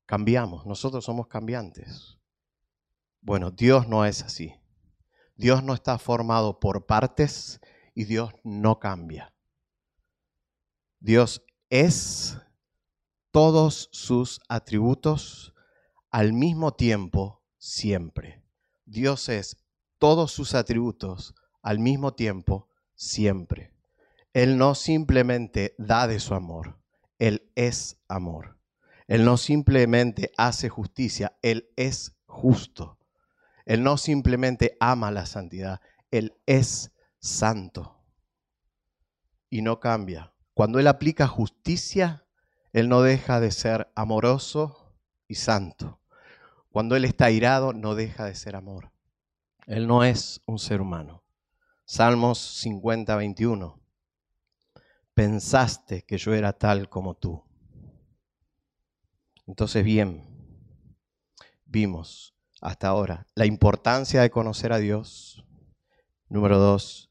Cambiamos, 0.06 0.66
nosotros 0.66 1.04
somos 1.04 1.28
cambiantes. 1.28 2.18
Bueno, 3.20 3.50
Dios 3.50 3.88
no 3.88 4.04
es 4.04 4.22
así. 4.22 4.54
Dios 5.36 5.62
no 5.62 5.74
está 5.74 5.98
formado 5.98 6.58
por 6.58 6.86
partes 6.86 7.60
y 7.94 8.04
Dios 8.04 8.32
no 8.44 8.78
cambia. 8.78 9.35
Dios 11.00 11.44
es 11.70 12.38
todos 13.30 13.88
sus 13.92 14.40
atributos 14.48 15.54
al 16.10 16.32
mismo 16.32 16.74
tiempo 16.74 17.42
siempre. 17.58 18.42
Dios 18.84 19.28
es 19.28 19.58
todos 19.98 20.32
sus 20.32 20.54
atributos 20.54 21.34
al 21.62 21.78
mismo 21.78 22.14
tiempo 22.14 22.68
siempre. 22.94 23.72
Él 24.32 24.56
no 24.58 24.74
simplemente 24.74 25.74
da 25.78 26.06
de 26.06 26.20
su 26.20 26.34
amor, 26.34 26.78
Él 27.18 27.50
es 27.54 27.98
amor. 28.08 28.58
Él 29.08 29.24
no 29.24 29.36
simplemente 29.36 30.32
hace 30.36 30.68
justicia, 30.68 31.38
Él 31.42 31.70
es 31.76 32.16
justo. 32.26 32.98
Él 33.64 33.82
no 33.82 33.96
simplemente 33.96 34.76
ama 34.80 35.10
la 35.10 35.26
santidad, 35.26 35.80
Él 36.10 36.36
es 36.46 36.92
santo. 37.18 38.02
Y 39.48 39.62
no 39.62 39.80
cambia. 39.80 40.32
Cuando 40.56 40.78
Él 40.78 40.86
aplica 40.86 41.26
justicia, 41.26 42.24
Él 42.72 42.88
no 42.88 43.02
deja 43.02 43.40
de 43.40 43.50
ser 43.50 43.92
amoroso 43.94 44.96
y 45.28 45.34
santo. 45.34 46.00
Cuando 46.70 46.96
Él 46.96 47.04
está 47.04 47.30
irado, 47.30 47.74
no 47.74 47.94
deja 47.94 48.24
de 48.24 48.34
ser 48.34 48.56
amor. 48.56 48.90
Él 49.66 49.86
no 49.86 50.02
es 50.02 50.40
un 50.46 50.58
ser 50.58 50.80
humano. 50.80 51.22
Salmos 51.84 52.38
50, 52.38 53.14
21. 53.16 53.78
Pensaste 55.12 56.00
que 56.06 56.16
yo 56.16 56.32
era 56.32 56.54
tal 56.54 56.88
como 56.88 57.12
tú. 57.12 57.44
Entonces, 59.46 59.84
bien, 59.84 60.22
vimos 61.66 62.34
hasta 62.62 62.88
ahora 62.88 63.26
la 63.34 63.44
importancia 63.44 64.22
de 64.22 64.30
conocer 64.30 64.72
a 64.72 64.78
Dios. 64.78 65.44
Número 66.30 66.58
dos, 66.58 67.10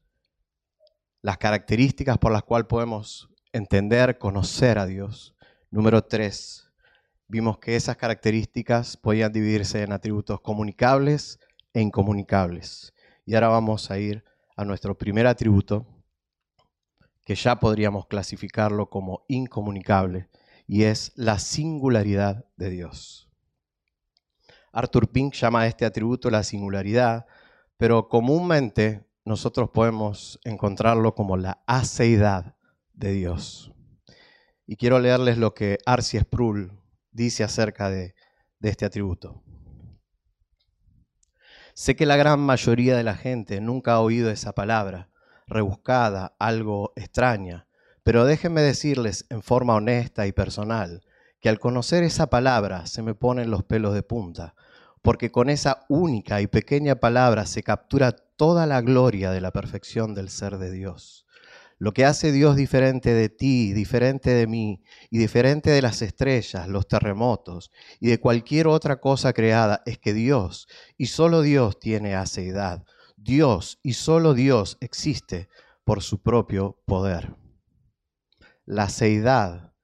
las 1.22 1.38
características 1.38 2.18
por 2.18 2.32
las 2.32 2.42
cuales 2.42 2.66
podemos 2.66 3.30
entender, 3.56 4.18
conocer 4.18 4.78
a 4.78 4.86
Dios. 4.86 5.34
Número 5.70 6.04
tres, 6.04 6.70
vimos 7.26 7.58
que 7.58 7.74
esas 7.74 7.96
características 7.96 8.96
podían 8.96 9.32
dividirse 9.32 9.82
en 9.82 9.92
atributos 9.92 10.40
comunicables 10.40 11.40
e 11.72 11.80
incomunicables. 11.80 12.92
Y 13.24 13.34
ahora 13.34 13.48
vamos 13.48 13.90
a 13.90 13.98
ir 13.98 14.24
a 14.56 14.64
nuestro 14.64 14.96
primer 14.96 15.26
atributo, 15.26 15.86
que 17.24 17.34
ya 17.34 17.58
podríamos 17.58 18.06
clasificarlo 18.06 18.88
como 18.88 19.24
incomunicable, 19.26 20.28
y 20.66 20.84
es 20.84 21.12
la 21.16 21.38
singularidad 21.38 22.44
de 22.56 22.70
Dios. 22.70 23.30
Arthur 24.72 25.08
Pink 25.10 25.34
llama 25.34 25.62
a 25.62 25.66
este 25.66 25.86
atributo 25.86 26.28
la 26.28 26.42
singularidad, 26.42 27.26
pero 27.78 28.08
comúnmente 28.08 29.06
nosotros 29.24 29.70
podemos 29.70 30.38
encontrarlo 30.44 31.14
como 31.14 31.36
la 31.36 31.62
aceidad 31.66 32.55
de 32.96 33.12
Dios. 33.12 33.72
Y 34.66 34.76
quiero 34.76 34.98
leerles 34.98 35.38
lo 35.38 35.54
que 35.54 35.78
Arcy 35.86 36.18
Sproul 36.18 36.72
dice 37.12 37.44
acerca 37.44 37.88
de, 37.88 38.14
de 38.58 38.68
este 38.68 38.84
atributo. 38.84 39.42
Sé 41.74 41.94
que 41.94 42.06
la 42.06 42.16
gran 42.16 42.40
mayoría 42.40 42.96
de 42.96 43.04
la 43.04 43.14
gente 43.14 43.60
nunca 43.60 43.92
ha 43.92 44.00
oído 44.00 44.30
esa 44.30 44.54
palabra, 44.54 45.10
rebuscada, 45.46 46.34
algo 46.38 46.92
extraña, 46.96 47.66
pero 48.02 48.24
déjenme 48.24 48.62
decirles 48.62 49.26
en 49.28 49.42
forma 49.42 49.74
honesta 49.74 50.26
y 50.26 50.32
personal 50.32 51.02
que 51.40 51.48
al 51.48 51.58
conocer 51.58 52.02
esa 52.02 52.28
palabra 52.28 52.86
se 52.86 53.02
me 53.02 53.14
ponen 53.14 53.50
los 53.50 53.62
pelos 53.62 53.94
de 53.94 54.02
punta, 54.02 54.54
porque 55.02 55.30
con 55.30 55.50
esa 55.50 55.84
única 55.88 56.40
y 56.40 56.46
pequeña 56.46 56.96
palabra 56.96 57.46
se 57.46 57.62
captura 57.62 58.12
toda 58.12 58.66
la 58.66 58.80
gloria 58.80 59.30
de 59.30 59.40
la 59.40 59.52
perfección 59.52 60.14
del 60.14 60.30
ser 60.30 60.58
de 60.58 60.70
Dios. 60.70 61.25
Lo 61.78 61.92
que 61.92 62.06
hace 62.06 62.32
Dios 62.32 62.56
diferente 62.56 63.12
de 63.12 63.28
ti, 63.28 63.74
diferente 63.74 64.30
de 64.30 64.46
mí 64.46 64.82
y 65.10 65.18
diferente 65.18 65.70
de 65.70 65.82
las 65.82 66.00
estrellas, 66.00 66.68
los 66.68 66.88
terremotos 66.88 67.70
y 68.00 68.08
de 68.08 68.18
cualquier 68.18 68.66
otra 68.66 68.98
cosa 68.98 69.34
creada 69.34 69.82
es 69.84 69.98
que 69.98 70.14
Dios 70.14 70.68
y 70.96 71.06
solo 71.06 71.42
Dios 71.42 71.78
tiene 71.78 72.14
aceidad. 72.14 72.84
Dios 73.18 73.78
y 73.82 73.92
solo 73.92 74.32
Dios 74.32 74.78
existe 74.80 75.48
por 75.84 76.02
su 76.02 76.22
propio 76.22 76.82
poder. 76.86 77.36
La 78.64 78.84
aceidad 78.84 79.74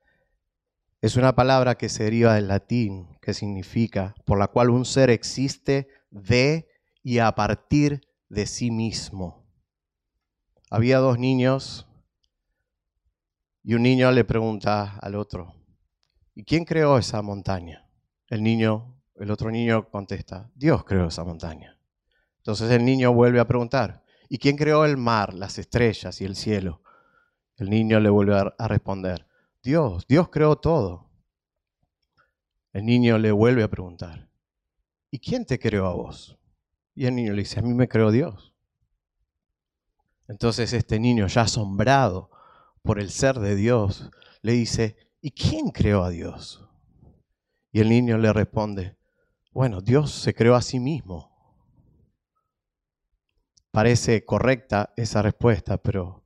es 1.02 1.16
una 1.16 1.34
palabra 1.34 1.76
que 1.76 1.90
se 1.90 2.04
deriva 2.04 2.34
del 2.34 2.48
latín, 2.48 3.18
que 3.20 3.34
significa 3.34 4.14
por 4.24 4.38
la 4.38 4.48
cual 4.48 4.70
un 4.70 4.86
ser 4.86 5.10
existe 5.10 5.88
de 6.10 6.68
y 7.02 7.18
a 7.18 7.32
partir 7.32 8.00
de 8.30 8.46
sí 8.46 8.70
mismo 8.70 9.41
había 10.72 11.00
dos 11.00 11.18
niños 11.18 11.86
y 13.62 13.74
un 13.74 13.82
niño 13.82 14.10
le 14.10 14.24
pregunta 14.24 14.96
al 15.02 15.16
otro, 15.16 15.54
¿y 16.34 16.44
quién 16.44 16.64
creó 16.64 16.96
esa 16.96 17.20
montaña? 17.20 17.86
El 18.28 18.42
niño, 18.42 18.98
el 19.16 19.30
otro 19.30 19.50
niño 19.50 19.90
contesta, 19.90 20.50
Dios 20.54 20.82
creó 20.84 21.08
esa 21.08 21.24
montaña. 21.24 21.78
Entonces 22.38 22.70
el 22.70 22.86
niño 22.86 23.12
vuelve 23.12 23.38
a 23.38 23.46
preguntar, 23.46 24.02
¿y 24.30 24.38
quién 24.38 24.56
creó 24.56 24.86
el 24.86 24.96
mar, 24.96 25.34
las 25.34 25.58
estrellas 25.58 26.22
y 26.22 26.24
el 26.24 26.36
cielo? 26.36 26.80
El 27.58 27.68
niño 27.68 28.00
le 28.00 28.08
vuelve 28.08 28.34
a 28.56 28.66
responder, 28.66 29.26
Dios, 29.62 30.06
Dios 30.08 30.30
creó 30.30 30.56
todo. 30.56 31.10
El 32.72 32.86
niño 32.86 33.18
le 33.18 33.30
vuelve 33.30 33.62
a 33.62 33.68
preguntar, 33.68 34.30
¿y 35.10 35.18
quién 35.18 35.44
te 35.44 35.58
creó 35.58 35.86
a 35.86 35.92
vos? 35.92 36.38
Y 36.94 37.04
el 37.04 37.14
niño 37.14 37.34
le 37.34 37.42
dice, 37.42 37.60
a 37.60 37.62
mí 37.62 37.74
me 37.74 37.88
creó 37.88 38.10
Dios. 38.10 38.51
Entonces 40.32 40.72
este 40.72 40.98
niño, 40.98 41.26
ya 41.26 41.42
asombrado 41.42 42.30
por 42.80 42.98
el 42.98 43.10
ser 43.10 43.38
de 43.38 43.54
Dios, 43.54 44.10
le 44.40 44.52
dice, 44.52 44.96
¿y 45.20 45.32
quién 45.32 45.68
creó 45.68 46.02
a 46.04 46.08
Dios? 46.08 46.66
Y 47.70 47.80
el 47.80 47.90
niño 47.90 48.16
le 48.16 48.32
responde, 48.32 48.96
bueno, 49.52 49.82
Dios 49.82 50.10
se 50.10 50.32
creó 50.32 50.54
a 50.54 50.62
sí 50.62 50.80
mismo. 50.80 51.30
Parece 53.72 54.24
correcta 54.24 54.94
esa 54.96 55.20
respuesta, 55.20 55.76
pero 55.76 56.24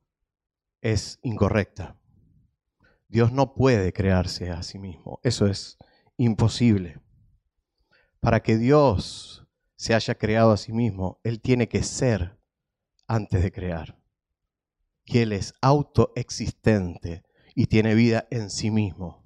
es 0.79 1.19
incorrecta. 1.21 1.97
Dios 3.09 3.33
no 3.33 3.55
puede 3.55 3.91
crearse 3.91 4.51
a 4.51 4.63
sí 4.63 4.79
mismo. 4.79 5.19
Eso 5.21 5.47
es 5.47 5.77
imposible. 6.15 7.01
Para 8.21 8.41
que 8.41 8.57
Dios 8.57 9.45
se 9.75 9.93
haya 9.93 10.15
creado 10.15 10.53
a 10.53 10.57
sí 10.57 10.71
mismo, 10.71 11.19
Él 11.25 11.41
tiene 11.41 11.67
que 11.67 11.83
ser 11.83 12.39
antes 13.05 13.43
de 13.43 13.51
crear. 13.51 13.96
Que 15.07 15.23
Él 15.23 15.31
es 15.31 15.55
autoexistente 15.61 17.23
y 17.55 17.65
tiene 17.65 17.95
vida 17.95 18.27
en 18.29 18.51
sí 18.51 18.69
mismo. 18.69 19.25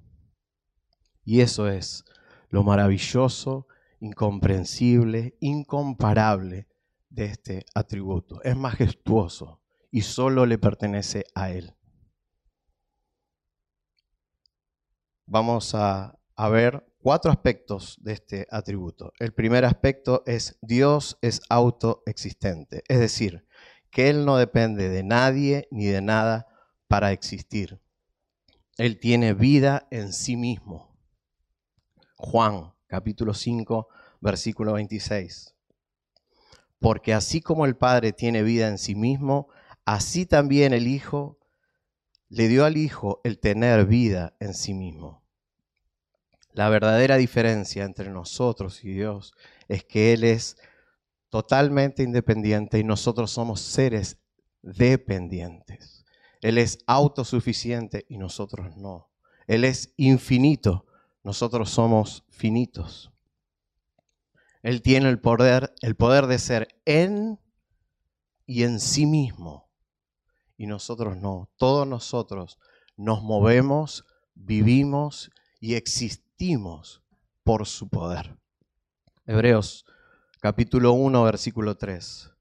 Y 1.22 1.42
eso 1.42 1.68
es 1.68 2.06
lo 2.48 2.62
maravilloso, 2.62 3.66
incomprensible, 4.00 5.36
incomparable 5.40 6.68
de 7.10 7.26
este 7.26 7.66
atributo. 7.74 8.42
Es 8.42 8.56
majestuoso 8.56 9.60
y 9.90 10.00
solo 10.00 10.46
le 10.46 10.56
pertenece 10.56 11.26
a 11.34 11.50
Él. 11.50 11.76
Vamos 15.26 15.74
a 15.74 16.18
a 16.36 16.48
ver 16.48 16.84
cuatro 16.98 17.30
aspectos 17.30 17.98
de 18.00 18.12
este 18.12 18.46
atributo. 18.50 19.12
El 19.18 19.32
primer 19.32 19.64
aspecto 19.64 20.22
es 20.26 20.58
Dios 20.62 21.18
es 21.20 21.40
autoexistente, 21.48 22.82
es 22.88 22.98
decir, 22.98 23.46
que 23.92 24.08
Él 24.08 24.24
no 24.24 24.38
depende 24.38 24.88
de 24.88 25.04
nadie 25.04 25.68
ni 25.70 25.86
de 25.86 26.00
nada 26.00 26.48
para 26.88 27.12
existir. 27.12 27.78
Él 28.78 28.98
tiene 28.98 29.34
vida 29.34 29.86
en 29.90 30.14
sí 30.14 30.34
mismo. 30.34 30.96
Juan 32.16 32.72
capítulo 32.86 33.34
5, 33.34 33.88
versículo 34.20 34.72
26. 34.72 35.54
Porque 36.78 37.12
así 37.12 37.42
como 37.42 37.66
el 37.66 37.76
Padre 37.76 38.12
tiene 38.12 38.42
vida 38.42 38.66
en 38.66 38.78
sí 38.78 38.94
mismo, 38.94 39.48
así 39.84 40.24
también 40.24 40.72
el 40.72 40.86
Hijo 40.86 41.38
le 42.30 42.48
dio 42.48 42.64
al 42.64 42.78
Hijo 42.78 43.20
el 43.24 43.38
tener 43.38 43.84
vida 43.84 44.34
en 44.40 44.54
sí 44.54 44.72
mismo. 44.72 45.22
La 46.54 46.70
verdadera 46.70 47.18
diferencia 47.18 47.84
entre 47.84 48.08
nosotros 48.10 48.84
y 48.84 48.92
Dios 48.92 49.34
es 49.68 49.84
que 49.84 50.14
Él 50.14 50.24
es 50.24 50.56
totalmente 51.32 52.02
independiente 52.02 52.78
y 52.78 52.84
nosotros 52.84 53.30
somos 53.30 53.62
seres 53.62 54.18
dependientes. 54.60 56.04
Él 56.42 56.58
es 56.58 56.80
autosuficiente 56.86 58.04
y 58.10 58.18
nosotros 58.18 58.76
no. 58.76 59.10
Él 59.46 59.64
es 59.64 59.94
infinito, 59.96 60.84
nosotros 61.22 61.70
somos 61.70 62.22
finitos. 62.28 63.14
Él 64.62 64.82
tiene 64.82 65.08
el 65.08 65.20
poder, 65.20 65.72
el 65.80 65.96
poder 65.96 66.26
de 66.26 66.38
ser 66.38 66.68
en 66.84 67.40
y 68.44 68.64
en 68.64 68.78
sí 68.78 69.06
mismo. 69.06 69.70
Y 70.58 70.66
nosotros 70.66 71.16
no. 71.16 71.50
Todos 71.56 71.86
nosotros 71.86 72.58
nos 72.94 73.22
movemos, 73.22 74.04
vivimos 74.34 75.30
y 75.60 75.76
existimos 75.76 77.02
por 77.42 77.66
su 77.66 77.88
poder. 77.88 78.36
Hebreos 79.24 79.86
capítulo 80.42 80.92
1, 80.94 81.22
versículo 81.22 81.76
3. 81.76 82.32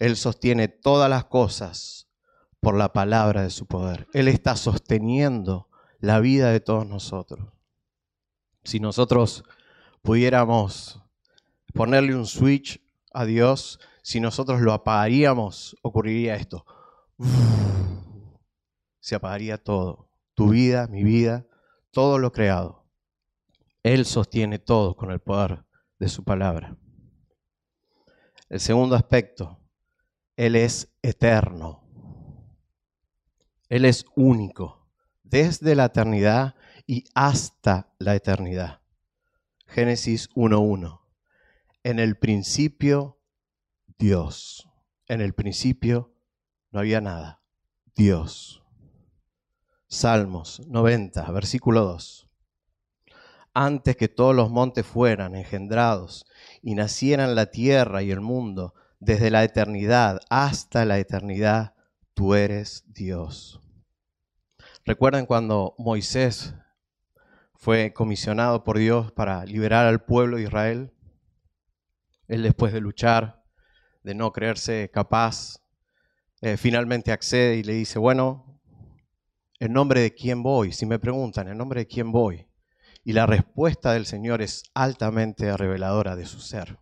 Él 0.00 0.16
sostiene 0.16 0.68
todas 0.68 1.08
las 1.08 1.24
cosas 1.24 2.10
por 2.60 2.76
la 2.76 2.92
palabra 2.92 3.42
de 3.42 3.48
su 3.48 3.64
poder. 3.64 4.06
Él 4.12 4.28
está 4.28 4.54
sosteniendo 4.54 5.70
la 5.98 6.20
vida 6.20 6.50
de 6.50 6.60
todos 6.60 6.86
nosotros. 6.86 7.48
Si 8.64 8.80
nosotros 8.80 9.44
pudiéramos 10.02 11.00
ponerle 11.72 12.14
un 12.14 12.26
switch 12.26 12.82
a 13.14 13.24
Dios, 13.24 13.80
si 14.02 14.20
nosotros 14.20 14.60
lo 14.60 14.74
apagaríamos, 14.74 15.78
ocurriría 15.80 16.36
esto. 16.36 16.66
Se 19.00 19.14
apagaría 19.14 19.56
todo. 19.56 20.10
Tu 20.34 20.50
vida, 20.50 20.86
mi 20.86 21.02
vida, 21.02 21.46
todo 21.92 22.18
lo 22.18 22.30
creado. 22.30 22.84
Él 23.82 24.04
sostiene 24.04 24.58
todo 24.58 24.94
con 24.96 25.10
el 25.10 25.20
poder 25.20 25.63
de 25.98 26.08
su 26.08 26.24
palabra. 26.24 26.76
El 28.48 28.60
segundo 28.60 28.94
aspecto, 28.94 29.60
Él 30.36 30.56
es 30.56 30.94
eterno. 31.02 31.82
Él 33.68 33.84
es 33.84 34.04
único, 34.14 34.88
desde 35.22 35.74
la 35.74 35.86
eternidad 35.86 36.54
y 36.86 37.04
hasta 37.14 37.92
la 37.98 38.14
eternidad. 38.14 38.82
Génesis 39.66 40.30
1.1. 40.30 41.00
En 41.82 41.98
el 41.98 42.16
principio, 42.16 43.18
Dios. 43.98 44.68
En 45.06 45.20
el 45.20 45.34
principio 45.34 46.14
no 46.70 46.80
había 46.80 47.00
nada. 47.00 47.42
Dios. 47.94 48.62
Salmos 49.86 50.60
90, 50.66 51.30
versículo 51.30 51.84
2. 51.84 52.28
Antes 53.54 53.96
que 53.96 54.08
todos 54.08 54.34
los 54.34 54.50
montes 54.50 54.84
fueran 54.84 55.36
engendrados 55.36 56.26
y 56.60 56.74
nacieran 56.74 57.36
la 57.36 57.46
tierra 57.46 58.02
y 58.02 58.10
el 58.10 58.20
mundo, 58.20 58.74
desde 58.98 59.30
la 59.30 59.44
eternidad 59.44 60.20
hasta 60.28 60.84
la 60.84 60.98
eternidad, 60.98 61.74
tú 62.14 62.34
eres 62.34 62.84
Dios. 62.88 63.60
Recuerden 64.84 65.26
cuando 65.26 65.74
Moisés 65.78 66.54
fue 67.54 67.92
comisionado 67.92 68.64
por 68.64 68.76
Dios 68.76 69.12
para 69.12 69.44
liberar 69.44 69.86
al 69.86 70.04
pueblo 70.04 70.36
de 70.36 70.42
Israel. 70.42 70.92
Él 72.26 72.42
después 72.42 72.72
de 72.72 72.80
luchar, 72.80 73.44
de 74.02 74.14
no 74.14 74.32
creerse 74.32 74.90
capaz, 74.92 75.62
eh, 76.40 76.56
finalmente 76.56 77.12
accede 77.12 77.56
y 77.56 77.62
le 77.62 77.74
dice, 77.74 77.98
bueno, 77.98 78.60
¿en 79.60 79.72
nombre 79.72 80.00
de 80.00 80.12
quién 80.12 80.42
voy? 80.42 80.72
Si 80.72 80.84
me 80.86 80.98
preguntan, 80.98 81.48
¿en 81.48 81.56
nombre 81.56 81.80
de 81.80 81.86
quién 81.86 82.10
voy? 82.12 82.46
Y 83.06 83.12
la 83.12 83.26
respuesta 83.26 83.92
del 83.92 84.06
Señor 84.06 84.40
es 84.40 84.62
altamente 84.72 85.54
reveladora 85.58 86.16
de 86.16 86.24
su 86.24 86.40
ser. 86.40 86.78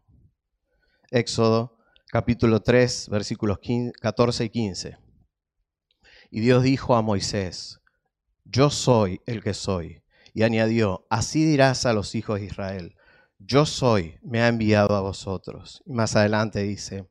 Éxodo 1.11 1.77
capítulo 2.07 2.63
3, 2.63 3.09
versículos 3.11 3.59
14 4.01 4.45
y 4.45 4.49
15. 4.51 4.99
Y 6.31 6.41
Dios 6.41 6.63
dijo 6.63 6.95
a 6.95 7.03
Moisés, 7.03 7.81
yo 8.45 8.71
soy 8.71 9.21
el 9.27 9.43
que 9.43 9.53
soy 9.53 10.05
y 10.33 10.45
añadió, 10.45 11.07
así 11.11 11.45
dirás 11.45 11.87
a 11.87 11.93
los 11.93 12.15
hijos 12.15 12.39
de 12.39 12.47
Israel, 12.47 12.95
yo 13.39 13.67
soy, 13.67 14.19
me 14.23 14.41
ha 14.41 14.49
enviado 14.49 14.95
a 14.95 15.01
vosotros. 15.01 15.83
Y 15.85 15.93
más 15.93 16.15
adelante 16.15 16.63
dice, 16.63 17.09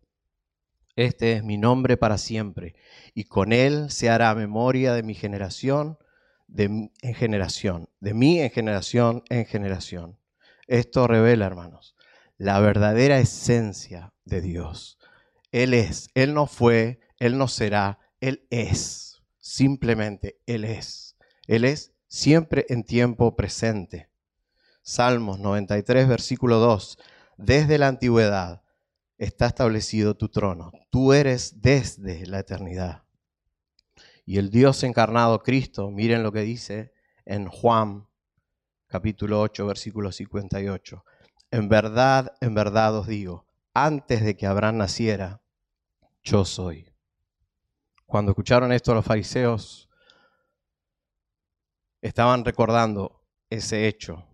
este 0.95 1.34
es 1.34 1.43
mi 1.43 1.58
nombre 1.58 1.97
para 1.97 2.17
siempre, 2.17 2.76
y 3.13 3.26
con 3.26 3.52
él 3.52 3.91
se 3.91 4.10
hará 4.10 4.34
memoria 4.36 4.93
de 4.93 5.04
mi 5.04 5.15
generación 5.15 5.97
de, 6.52 6.92
en 7.02 7.14
generación, 7.16 7.90
de 8.00 8.14
mí 8.14 8.40
en 8.40 8.52
generación 8.52 9.24
en 9.30 9.46
generación. 9.46 10.20
Esto 10.68 11.08
revela, 11.08 11.46
hermanos, 11.46 11.96
la 12.38 12.60
verdadera 12.60 13.20
esencia 13.20 14.14
de 14.26 14.42
Dios. 14.42 15.00
Él 15.52 15.74
es, 15.74 16.10
Él 16.14 16.34
no 16.34 16.48
fue, 16.48 17.00
Él 17.20 17.38
no 17.38 17.48
será, 17.48 18.00
Él 18.20 18.46
es. 18.50 19.22
Simplemente 19.40 20.40
Él 20.46 20.66
es. 20.66 21.16
Él 21.48 21.66
es 21.66 21.94
siempre 22.08 22.66
en 22.70 22.84
tiempo 22.84 23.36
presente. 23.36 24.10
Salmos 24.82 25.40
93, 25.40 26.08
versículo 26.08 26.60
2. 26.60 26.98
Desde 27.38 27.78
la 27.78 27.88
antigüedad 27.88 28.62
está 29.18 29.48
establecido 29.48 30.16
tu 30.16 30.30
trono. 30.30 30.72
Tú 30.90 31.14
eres 31.14 31.62
desde 31.62 32.26
la 32.26 32.40
eternidad. 32.40 33.04
Y 34.32 34.38
el 34.38 34.50
Dios 34.50 34.82
encarnado, 34.84 35.44
Cristo, 35.44 35.91
miren 35.91 36.24
lo 36.24 36.32
que 36.32 36.39
dice 36.39 36.94
en 37.26 37.50
Juan 37.50 38.08
capítulo 38.88 39.41
8, 39.41 39.65
versículo 39.65 40.10
58. 40.10 41.04
En 41.52 41.67
verdad, 41.67 42.34
en 42.39 42.54
verdad 42.54 42.96
os 42.96 43.08
digo, 43.08 43.46
antes 43.74 44.24
de 44.24 44.38
que 44.38 44.48
Abraham 44.48 44.78
naciera, 44.78 45.41
yo 46.24 46.46
soy. 46.46 46.94
Cuando 48.06 48.32
escucharon 48.32 48.72
esto 48.72 48.94
los 48.94 49.04
fariseos, 49.04 49.89
estaban 52.00 52.46
recordando 52.46 53.26
ese 53.50 53.86
hecho 53.86 54.26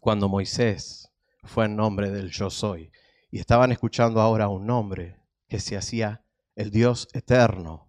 cuando 0.00 0.30
Moisés 0.30 1.12
fue 1.44 1.66
en 1.66 1.76
nombre 1.76 2.10
del 2.10 2.30
yo 2.30 2.48
soy 2.48 2.90
y 3.30 3.38
estaban 3.38 3.70
escuchando 3.70 4.22
ahora 4.22 4.48
un 4.48 4.64
nombre 4.64 5.20
que 5.46 5.60
se 5.60 5.76
hacía 5.76 6.24
el 6.54 6.70
Dios 6.70 7.08
eterno 7.12 7.85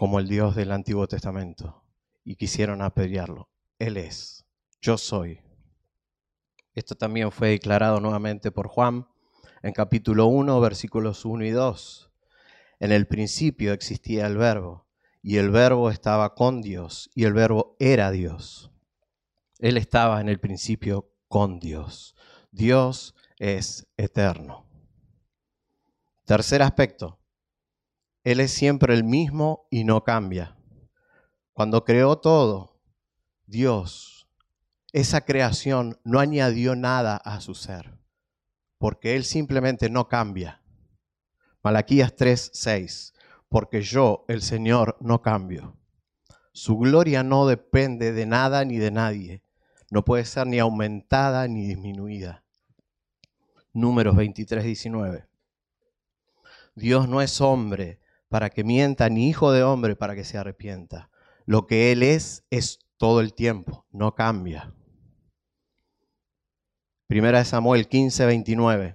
como 0.00 0.18
el 0.18 0.28
Dios 0.28 0.56
del 0.56 0.72
Antiguo 0.72 1.06
Testamento 1.08 1.84
y 2.24 2.36
quisieron 2.36 2.80
apedrearlo. 2.80 3.50
Él 3.78 3.98
es, 3.98 4.46
yo 4.80 4.96
soy. 4.96 5.42
Esto 6.72 6.94
también 6.94 7.30
fue 7.30 7.50
declarado 7.50 8.00
nuevamente 8.00 8.50
por 8.50 8.66
Juan 8.66 9.06
en 9.62 9.74
capítulo 9.74 10.24
1, 10.24 10.58
versículos 10.58 11.26
1 11.26 11.44
y 11.44 11.50
2. 11.50 12.10
En 12.78 12.92
el 12.92 13.06
principio 13.08 13.74
existía 13.74 14.26
el 14.26 14.38
verbo 14.38 14.86
y 15.20 15.36
el 15.36 15.50
verbo 15.50 15.90
estaba 15.90 16.34
con 16.34 16.62
Dios 16.62 17.10
y 17.14 17.24
el 17.24 17.34
verbo 17.34 17.76
era 17.78 18.10
Dios. 18.10 18.70
Él 19.58 19.76
estaba 19.76 20.22
en 20.22 20.30
el 20.30 20.40
principio 20.40 21.12
con 21.28 21.60
Dios. 21.60 22.16
Dios 22.52 23.14
es 23.38 23.86
eterno. 23.98 24.66
Tercer 26.24 26.62
aspecto, 26.62 27.19
Él 28.24 28.40
es 28.40 28.52
siempre 28.52 28.94
el 28.94 29.04
mismo 29.04 29.66
y 29.70 29.84
no 29.84 30.04
cambia. 30.04 30.56
Cuando 31.52 31.84
creó 31.84 32.18
todo, 32.18 32.80
Dios, 33.46 34.28
esa 34.92 35.22
creación 35.22 35.98
no 36.04 36.20
añadió 36.20 36.76
nada 36.76 37.16
a 37.16 37.40
su 37.40 37.54
ser, 37.54 37.98
porque 38.78 39.16
Él 39.16 39.24
simplemente 39.24 39.90
no 39.90 40.08
cambia. 40.08 40.62
Malaquías 41.62 42.14
3, 42.16 42.50
6 42.52 43.14
porque 43.50 43.82
yo, 43.82 44.24
el 44.28 44.42
Señor, 44.42 44.96
no 45.00 45.22
cambio. 45.22 45.76
Su 46.52 46.78
gloria 46.78 47.24
no 47.24 47.48
depende 47.48 48.12
de 48.12 48.24
nada 48.24 48.64
ni 48.64 48.78
de 48.78 48.92
nadie. 48.92 49.42
No 49.90 50.04
puede 50.04 50.24
ser 50.24 50.46
ni 50.46 50.60
aumentada 50.60 51.48
ni 51.48 51.66
disminuida. 51.66 52.44
Números 53.72 54.14
23, 54.14 54.64
19. 54.64 55.26
Dios 56.76 57.08
no 57.08 57.20
es 57.20 57.40
hombre 57.40 58.00
para 58.30 58.48
que 58.48 58.64
mienta, 58.64 59.10
ni 59.10 59.28
hijo 59.28 59.52
de 59.52 59.62
hombre 59.64 59.96
para 59.96 60.14
que 60.14 60.24
se 60.24 60.38
arrepienta. 60.38 61.10
Lo 61.44 61.66
que 61.66 61.92
Él 61.92 62.02
es 62.02 62.46
es 62.48 62.78
todo 62.96 63.20
el 63.20 63.34
tiempo, 63.34 63.86
no 63.90 64.14
cambia. 64.14 64.72
Primera 67.08 67.40
de 67.40 67.44
Samuel 67.44 67.88
15, 67.88 68.24
29. 68.24 68.94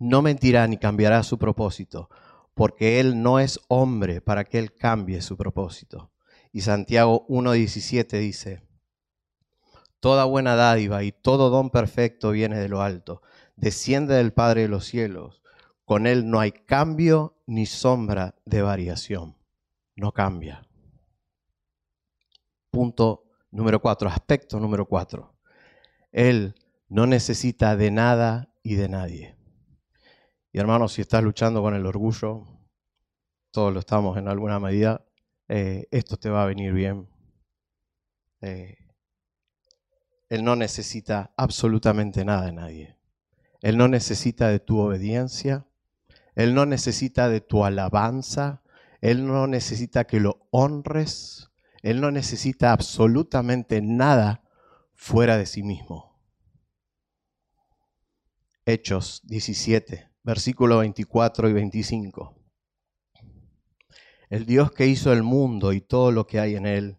No 0.00 0.20
mentirá 0.20 0.66
ni 0.66 0.76
cambiará 0.76 1.22
su 1.22 1.38
propósito, 1.38 2.10
porque 2.54 2.98
Él 2.98 3.22
no 3.22 3.38
es 3.38 3.60
hombre 3.68 4.20
para 4.20 4.42
que 4.42 4.58
Él 4.58 4.74
cambie 4.74 5.22
su 5.22 5.36
propósito. 5.36 6.10
Y 6.52 6.62
Santiago 6.62 7.24
1.17 7.28 8.18
dice, 8.18 8.62
Toda 10.00 10.24
buena 10.24 10.56
dádiva 10.56 11.04
y 11.04 11.12
todo 11.12 11.50
don 11.50 11.70
perfecto 11.70 12.32
viene 12.32 12.58
de 12.58 12.68
lo 12.68 12.82
alto, 12.82 13.22
desciende 13.54 14.14
del 14.14 14.32
Padre 14.32 14.62
de 14.62 14.68
los 14.68 14.86
cielos. 14.86 15.37
Con 15.88 16.06
Él 16.06 16.28
no 16.28 16.38
hay 16.38 16.52
cambio 16.52 17.40
ni 17.46 17.64
sombra 17.64 18.34
de 18.44 18.60
variación. 18.60 19.38
No 19.96 20.12
cambia. 20.12 20.68
Punto 22.70 23.24
número 23.50 23.80
cuatro, 23.80 24.06
aspecto 24.10 24.60
número 24.60 24.84
cuatro. 24.84 25.34
Él 26.12 26.54
no 26.90 27.06
necesita 27.06 27.74
de 27.74 27.90
nada 27.90 28.52
y 28.62 28.74
de 28.74 28.90
nadie. 28.90 29.38
Y 30.52 30.58
hermanos, 30.58 30.92
si 30.92 31.00
estás 31.00 31.24
luchando 31.24 31.62
con 31.62 31.74
el 31.74 31.86
orgullo, 31.86 32.44
todos 33.50 33.72
lo 33.72 33.80
estamos 33.80 34.18
en 34.18 34.28
alguna 34.28 34.60
medida, 34.60 35.06
eh, 35.48 35.88
esto 35.90 36.18
te 36.18 36.28
va 36.28 36.42
a 36.42 36.46
venir 36.48 36.74
bien. 36.74 37.08
Eh, 38.42 38.76
él 40.28 40.44
no 40.44 40.54
necesita 40.54 41.32
absolutamente 41.34 42.26
nada 42.26 42.44
de 42.44 42.52
nadie. 42.52 42.98
Él 43.62 43.78
no 43.78 43.88
necesita 43.88 44.48
de 44.48 44.60
tu 44.60 44.80
obediencia. 44.80 45.64
Él 46.38 46.54
no 46.54 46.66
necesita 46.66 47.28
de 47.28 47.40
tu 47.40 47.64
alabanza. 47.64 48.62
Él 49.00 49.26
no 49.26 49.48
necesita 49.48 50.04
que 50.04 50.20
lo 50.20 50.46
honres. 50.52 51.50
Él 51.82 52.00
no 52.00 52.12
necesita 52.12 52.70
absolutamente 52.70 53.82
nada 53.82 54.44
fuera 54.94 55.36
de 55.36 55.46
sí 55.46 55.64
mismo. 55.64 56.16
Hechos 58.64 59.20
17, 59.24 60.12
versículo 60.22 60.78
24 60.78 61.48
y 61.48 61.52
25. 61.54 62.36
El 64.30 64.46
Dios 64.46 64.70
que 64.70 64.86
hizo 64.86 65.12
el 65.12 65.24
mundo 65.24 65.72
y 65.72 65.80
todo 65.80 66.12
lo 66.12 66.28
que 66.28 66.38
hay 66.38 66.54
en 66.54 66.66
él, 66.66 66.98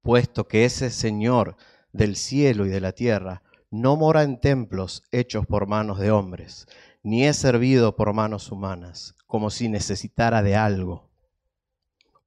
puesto 0.00 0.46
que 0.46 0.64
ese 0.64 0.90
Señor 0.90 1.56
del 1.92 2.14
cielo 2.14 2.66
y 2.66 2.68
de 2.68 2.80
la 2.80 2.92
tierra, 2.92 3.42
no 3.70 3.96
mora 3.96 4.22
en 4.22 4.40
templos 4.40 5.04
hechos 5.10 5.46
por 5.46 5.66
manos 5.66 5.98
de 5.98 6.10
hombres, 6.10 6.66
ni 7.02 7.24
es 7.24 7.36
servido 7.36 7.96
por 7.96 8.12
manos 8.12 8.50
humanas, 8.50 9.14
como 9.26 9.50
si 9.50 9.68
necesitara 9.68 10.42
de 10.42 10.56
algo, 10.56 11.10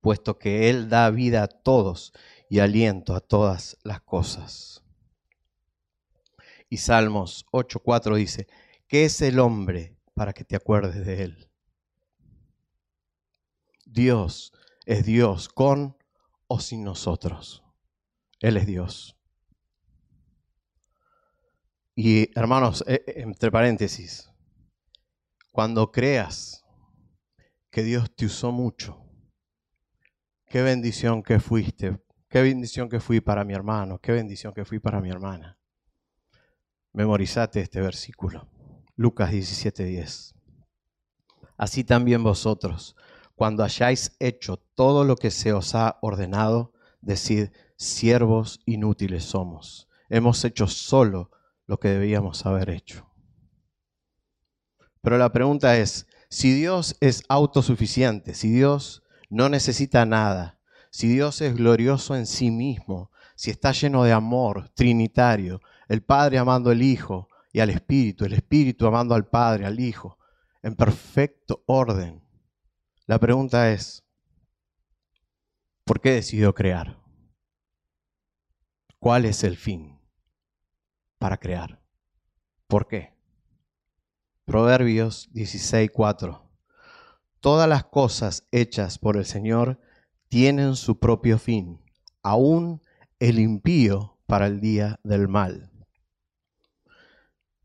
puesto 0.02 0.38
que 0.38 0.70
Él 0.70 0.90
da 0.90 1.10
vida 1.10 1.44
a 1.44 1.48
todos 1.48 2.14
y 2.50 2.60
aliento 2.60 3.16
a 3.16 3.22
todas 3.22 3.78
las 3.84 4.02
cosas. 4.02 4.84
Y 6.70 6.78
Salmos 6.78 7.46
8.4 7.52 8.16
dice, 8.16 8.48
¿qué 8.88 9.06
es 9.06 9.22
el 9.22 9.40
hombre 9.40 9.98
para 10.14 10.34
que 10.34 10.44
te 10.44 10.56
acuerdes 10.56 11.06
de 11.06 11.24
Él? 11.24 11.50
Dios 13.86 14.54
es 14.86 15.06
Dios 15.06 15.50
con 15.50 15.98
o 16.48 16.60
sin 16.60 16.84
nosotros. 16.84 17.64
Él 18.40 18.58
es 18.58 18.66
Dios. 18.66 19.21
Y 21.96 22.38
hermanos, 22.40 22.84
eh, 22.88 23.04
eh, 23.06 23.14
entre 23.18 23.52
paréntesis, 23.52 24.32
cuando 25.52 25.92
creas 25.92 26.64
que 27.70 27.84
Dios 27.84 28.16
te 28.16 28.26
usó 28.26 28.52
mucho, 28.52 29.04
qué 30.46 30.62
bendición 30.62 31.22
que 31.22 31.40
fuiste, 31.40 32.00
qué 32.30 32.42
bendición 32.42 32.88
que 32.88 33.02
fui 33.02 33.20
para 33.20 33.44
mi 33.44 33.54
hermano, 33.54 34.00
qué 34.00 34.14
bendición 34.14 34.54
que 34.54 34.64
fui 34.64 34.80
para 34.80 35.02
mi 35.02 35.10
hermana. 35.10 35.60
Memorizate 36.94 37.60
este 37.60 37.82
versículo, 37.82 38.50
Lucas 38.96 39.32
17:10. 39.32 40.34
Así 41.58 41.84
también 41.84 42.24
vosotros, 42.24 42.96
cuando 43.36 43.64
hayáis 43.64 44.16
hecho 44.20 44.58
todo 44.58 45.04
lo 45.04 45.16
que 45.16 45.32
se 45.32 45.52
os 45.52 45.76
ha 45.76 45.98
ordenado, 46.02 46.74
decid, 47.02 47.50
siervos 47.76 48.62
inútiles 48.66 49.26
somos. 49.26 49.90
Hemos 50.10 50.44
hecho 50.46 50.68
solo 50.68 51.32
lo 51.72 51.80
que 51.80 51.88
debíamos 51.88 52.46
haber 52.46 52.70
hecho. 52.70 53.10
Pero 55.02 55.18
la 55.18 55.32
pregunta 55.32 55.78
es, 55.78 56.06
si 56.30 56.54
Dios 56.54 56.98
es 57.00 57.24
autosuficiente, 57.30 58.34
si 58.34 58.52
Dios 58.52 59.04
no 59.30 59.48
necesita 59.48 60.06
nada, 60.06 60.60
si 60.90 61.08
Dios 61.08 61.40
es 61.40 61.56
glorioso 61.56 62.18
en 62.18 62.26
sí 62.26 62.52
mismo, 62.52 63.10
si 63.38 63.52
está 63.52 63.72
lleno 63.72 64.04
de 64.04 64.12
amor 64.12 64.68
trinitario, 64.76 65.62
el 65.88 66.04
Padre 66.04 66.40
amando 66.40 66.72
al 66.72 66.82
Hijo 66.82 67.30
y 67.54 67.62
al 67.62 67.70
Espíritu, 67.70 68.26
el 68.26 68.34
Espíritu 68.34 68.86
amando 68.86 69.16
al 69.16 69.30
Padre, 69.30 69.66
al 69.66 69.80
Hijo, 69.80 70.18
en 70.64 70.76
perfecto 70.76 71.64
orden. 71.68 72.22
La 73.06 73.18
pregunta 73.18 73.72
es, 73.72 74.04
¿por 75.86 76.02
qué 76.02 76.12
decidió 76.12 76.54
crear? 76.54 77.02
¿Cuál 79.00 79.24
es 79.24 79.46
el 79.46 79.56
fin? 79.56 80.01
Para 81.22 81.38
crear. 81.38 81.80
¿Por 82.66 82.88
qué? 82.88 83.14
Proverbios 84.44 85.30
16:4. 85.34 86.50
Todas 87.40 87.70
las 87.70 87.84
cosas 87.84 88.48
hechas 88.52 88.98
por 88.98 89.18
el 89.18 89.26
Señor 89.26 89.80
tienen 90.30 90.76
su 90.76 90.98
propio 90.98 91.38
fin, 91.38 91.80
aún 92.24 92.82
el 93.20 93.38
impío 93.38 94.18
para 94.26 94.48
el 94.48 94.62
día 94.62 95.00
del 95.04 95.28
mal. 95.28 95.72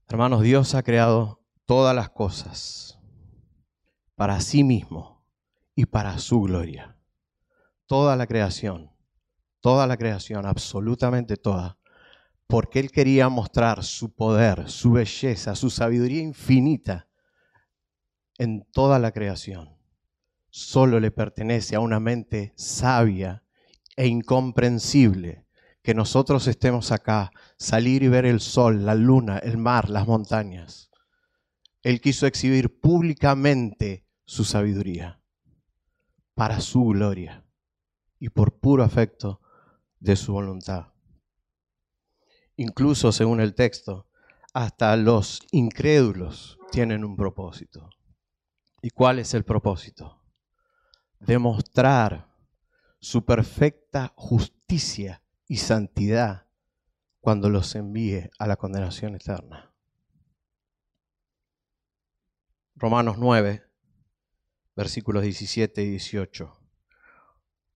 Hermanos, 0.07 0.43
Dios 0.43 0.75
ha 0.75 0.83
creado 0.83 1.41
todas 1.65 1.97
las 1.97 2.11
cosas 2.11 2.99
para 4.17 4.43
sí 4.43 4.65
mismo 4.65 5.25
y 5.75 5.87
para 5.87 6.19
su 6.19 6.43
gloria. 6.43 6.99
Toda 7.87 8.17
la 8.17 8.27
creación, 8.27 8.91
toda 9.61 9.87
la 9.87 9.97
creación, 9.97 10.45
absolutamente 10.45 11.39
toda, 11.39 11.76
porque 12.47 12.79
Él 12.79 12.91
quería 12.91 13.29
mostrar 13.29 13.83
su 13.83 14.15
poder, 14.15 14.69
su 14.71 14.93
belleza, 14.93 15.55
su 15.55 15.71
sabiduría 15.71 16.23
infinita 16.23 17.09
en 18.39 18.65
toda 18.73 18.99
la 18.99 19.13
creación. 19.13 19.77
Solo 20.51 21.01
le 21.01 21.11
pertenece 21.11 21.75
a 21.75 21.81
una 21.81 22.01
mente 22.01 22.53
sabia 22.57 23.43
e 23.97 24.07
incomprensible 24.07 25.47
que 25.83 25.95
nosotros 25.95 26.47
estemos 26.47 26.93
acá, 26.93 27.31
salir 27.59 28.03
y 28.03 28.09
ver 28.09 28.27
el 28.27 28.41
sol, 28.41 28.85
la 28.85 28.95
luna, 28.95 29.39
el 29.39 29.57
mar, 29.57 29.89
las 29.91 30.07
montañas. 30.07 30.91
Él 31.83 32.01
quiso 32.01 32.27
exhibir 32.27 32.81
públicamente 32.81 34.07
su 34.25 34.45
sabiduría 34.45 35.21
para 36.35 36.61
su 36.61 36.85
gloria 36.87 37.45
y 38.19 38.29
por 38.31 38.59
puro 38.59 38.83
afecto 38.83 39.41
de 40.01 40.17
su 40.17 40.33
voluntad 40.33 40.96
incluso 42.57 43.13
según 43.13 43.41
el 43.41 43.55
texto, 43.55 44.07
hasta 44.53 44.97
los 44.97 45.43
incrédulos 45.51 46.59
tienen 46.71 47.05
un 47.05 47.17
propósito. 47.17 47.91
¿Y 48.83 48.91
cuál 48.91 49.19
es 49.19 49.35
el 49.35 49.45
propósito? 49.45 50.23
Demostrar 51.21 52.31
su 52.99 53.25
perfecta 53.25 54.13
justicia 54.17 55.23
y 55.47 55.59
santidad 55.59 56.47
cuando 57.21 57.51
los 57.51 57.75
envíe 57.75 58.31
a 58.39 58.47
la 58.47 58.57
condenación 58.57 59.15
eterna. 59.15 59.75
Romanos 62.75 63.17
9, 63.19 63.63
versículos 64.75 65.23
17 65.23 65.83
y 65.83 65.91
18. 65.91 66.61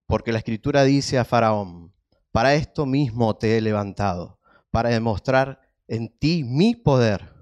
Porque 0.06 0.32
la 0.32 0.38
escritura 0.38 0.84
dice 0.84 1.18
a 1.18 1.24
Faraón, 1.24 1.94
para 2.32 2.54
esto 2.54 2.86
mismo 2.86 3.36
te 3.36 3.56
he 3.56 3.60
levantado 3.60 4.39
para 4.70 4.90
demostrar 4.90 5.60
en 5.88 6.08
ti 6.08 6.44
mi 6.44 6.74
poder, 6.74 7.34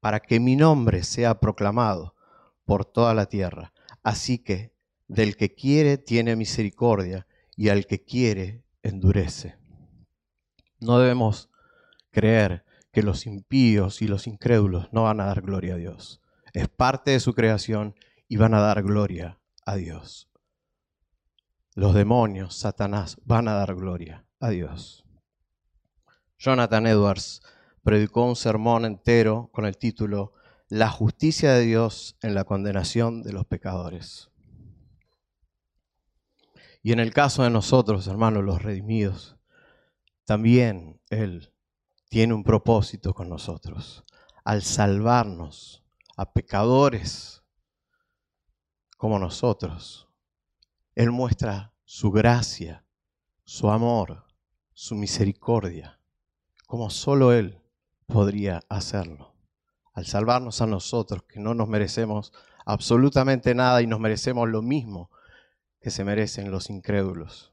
para 0.00 0.20
que 0.20 0.38
mi 0.40 0.56
nombre 0.56 1.02
sea 1.02 1.40
proclamado 1.40 2.14
por 2.64 2.84
toda 2.84 3.14
la 3.14 3.26
tierra. 3.26 3.72
Así 4.02 4.38
que 4.38 4.72
del 5.08 5.36
que 5.36 5.54
quiere 5.54 5.98
tiene 5.98 6.36
misericordia 6.36 7.26
y 7.56 7.70
al 7.70 7.86
que 7.86 8.04
quiere 8.04 8.64
endurece. 8.82 9.56
No 10.78 10.98
debemos 10.98 11.48
creer 12.10 12.64
que 12.92 13.02
los 13.02 13.26
impíos 13.26 14.02
y 14.02 14.08
los 14.08 14.26
incrédulos 14.26 14.88
no 14.92 15.04
van 15.04 15.20
a 15.20 15.26
dar 15.26 15.42
gloria 15.42 15.74
a 15.74 15.78
Dios. 15.78 16.20
Es 16.52 16.68
parte 16.68 17.10
de 17.10 17.20
su 17.20 17.34
creación 17.34 17.94
y 18.28 18.36
van 18.36 18.54
a 18.54 18.60
dar 18.60 18.82
gloria 18.82 19.38
a 19.64 19.76
Dios. 19.76 20.30
Los 21.74 21.94
demonios, 21.94 22.56
Satanás, 22.56 23.18
van 23.24 23.48
a 23.48 23.54
dar 23.54 23.74
gloria 23.74 24.24
a 24.40 24.48
Dios. 24.48 25.05
Jonathan 26.38 26.86
Edwards 26.86 27.42
predicó 27.82 28.24
un 28.24 28.36
sermón 28.36 28.84
entero 28.84 29.48
con 29.52 29.64
el 29.64 29.78
título 29.78 30.32
La 30.68 30.90
justicia 30.90 31.52
de 31.52 31.62
Dios 31.62 32.16
en 32.20 32.34
la 32.34 32.44
condenación 32.44 33.22
de 33.22 33.32
los 33.32 33.46
pecadores. 33.46 34.30
Y 36.82 36.92
en 36.92 37.00
el 37.00 37.12
caso 37.12 37.42
de 37.42 37.50
nosotros, 37.50 38.06
hermanos, 38.06 38.44
los 38.44 38.62
redimidos, 38.62 39.36
también 40.24 41.00
Él 41.10 41.52
tiene 42.08 42.34
un 42.34 42.44
propósito 42.44 43.14
con 43.14 43.28
nosotros. 43.28 44.04
Al 44.44 44.62
salvarnos 44.62 45.84
a 46.16 46.32
pecadores 46.32 47.42
como 48.96 49.18
nosotros, 49.18 50.08
Él 50.94 51.10
muestra 51.10 51.74
su 51.84 52.10
gracia, 52.10 52.84
su 53.44 53.70
amor, 53.70 54.24
su 54.72 54.94
misericordia, 54.94 56.00
como 56.66 56.90
solo 56.90 57.32
Él 57.32 57.60
podría 58.06 58.62
hacerlo. 58.68 59.34
Al 59.94 60.06
salvarnos 60.06 60.60
a 60.60 60.66
nosotros, 60.66 61.22
que 61.22 61.40
no 61.40 61.54
nos 61.54 61.68
merecemos 61.68 62.32
absolutamente 62.66 63.54
nada 63.54 63.80
y 63.80 63.86
nos 63.86 64.00
merecemos 64.00 64.48
lo 64.48 64.60
mismo 64.60 65.10
que 65.80 65.90
se 65.90 66.04
merecen 66.04 66.50
los 66.50 66.68
incrédulos. 66.68 67.52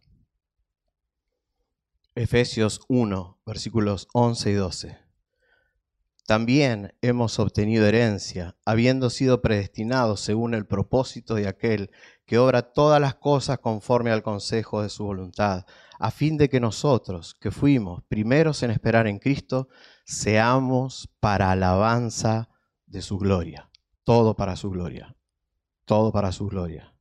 Efesios 2.15 2.81
1, 2.89 3.39
versículos 3.45 4.07
11 4.13 4.51
y 4.51 4.53
12. 4.53 4.97
También 6.25 6.93
hemos 7.01 7.37
obtenido 7.39 7.85
herencia, 7.85 8.55
habiendo 8.65 9.09
sido 9.09 9.41
predestinados 9.41 10.21
según 10.21 10.53
el 10.53 10.65
propósito 10.65 11.35
de 11.35 11.47
aquel 11.47 11.91
que 12.25 12.37
obra 12.37 12.73
todas 12.73 13.01
las 13.01 13.15
cosas 13.15 13.59
conforme 13.59 14.11
al 14.11 14.23
consejo 14.23 14.81
de 14.81 14.89
su 14.89 15.03
voluntad, 15.03 15.65
a 15.99 16.11
fin 16.11 16.37
de 16.37 16.49
que 16.49 16.59
nosotros, 16.59 17.35
que 17.35 17.51
fuimos 17.51 18.03
primeros 18.03 18.63
en 18.63 18.71
esperar 18.71 19.07
en 19.07 19.19
Cristo, 19.19 19.67
seamos 20.05 21.09
para 21.19 21.51
alabanza 21.51 22.49
de 22.85 23.01
su 23.01 23.17
gloria. 23.17 23.69
Todo 24.03 24.35
para 24.35 24.55
su 24.55 24.69
gloria. 24.69 25.15
Todo 25.85 26.11
para 26.11 26.31
su 26.31 26.47
gloria. 26.47 26.93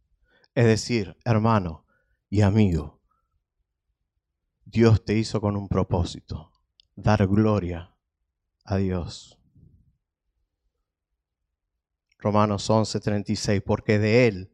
Es 0.54 0.66
decir, 0.66 1.16
hermano 1.24 1.86
y 2.28 2.42
amigo, 2.42 3.00
Dios 4.64 5.04
te 5.04 5.14
hizo 5.14 5.40
con 5.40 5.56
un 5.56 5.68
propósito, 5.68 6.52
dar 6.94 7.26
gloria 7.26 7.94
a 8.64 8.76
Dios. 8.76 9.38
Romanos 12.18 12.70
11:36, 12.70 13.62
porque 13.62 13.98
de 13.98 14.28
Él, 14.28 14.51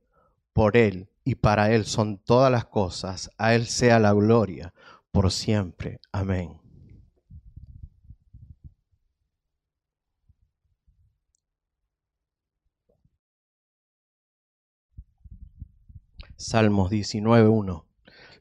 por 0.58 0.76
Él 0.76 1.08
y 1.22 1.36
para 1.36 1.72
Él 1.72 1.84
son 1.84 2.18
todas 2.18 2.50
las 2.50 2.64
cosas, 2.64 3.30
a 3.38 3.54
Él 3.54 3.66
sea 3.66 4.00
la 4.00 4.12
gloria 4.12 4.74
por 5.12 5.30
siempre. 5.30 6.00
Amén. 6.10 6.60
Salmos 16.34 16.90
19.1. 16.90 17.84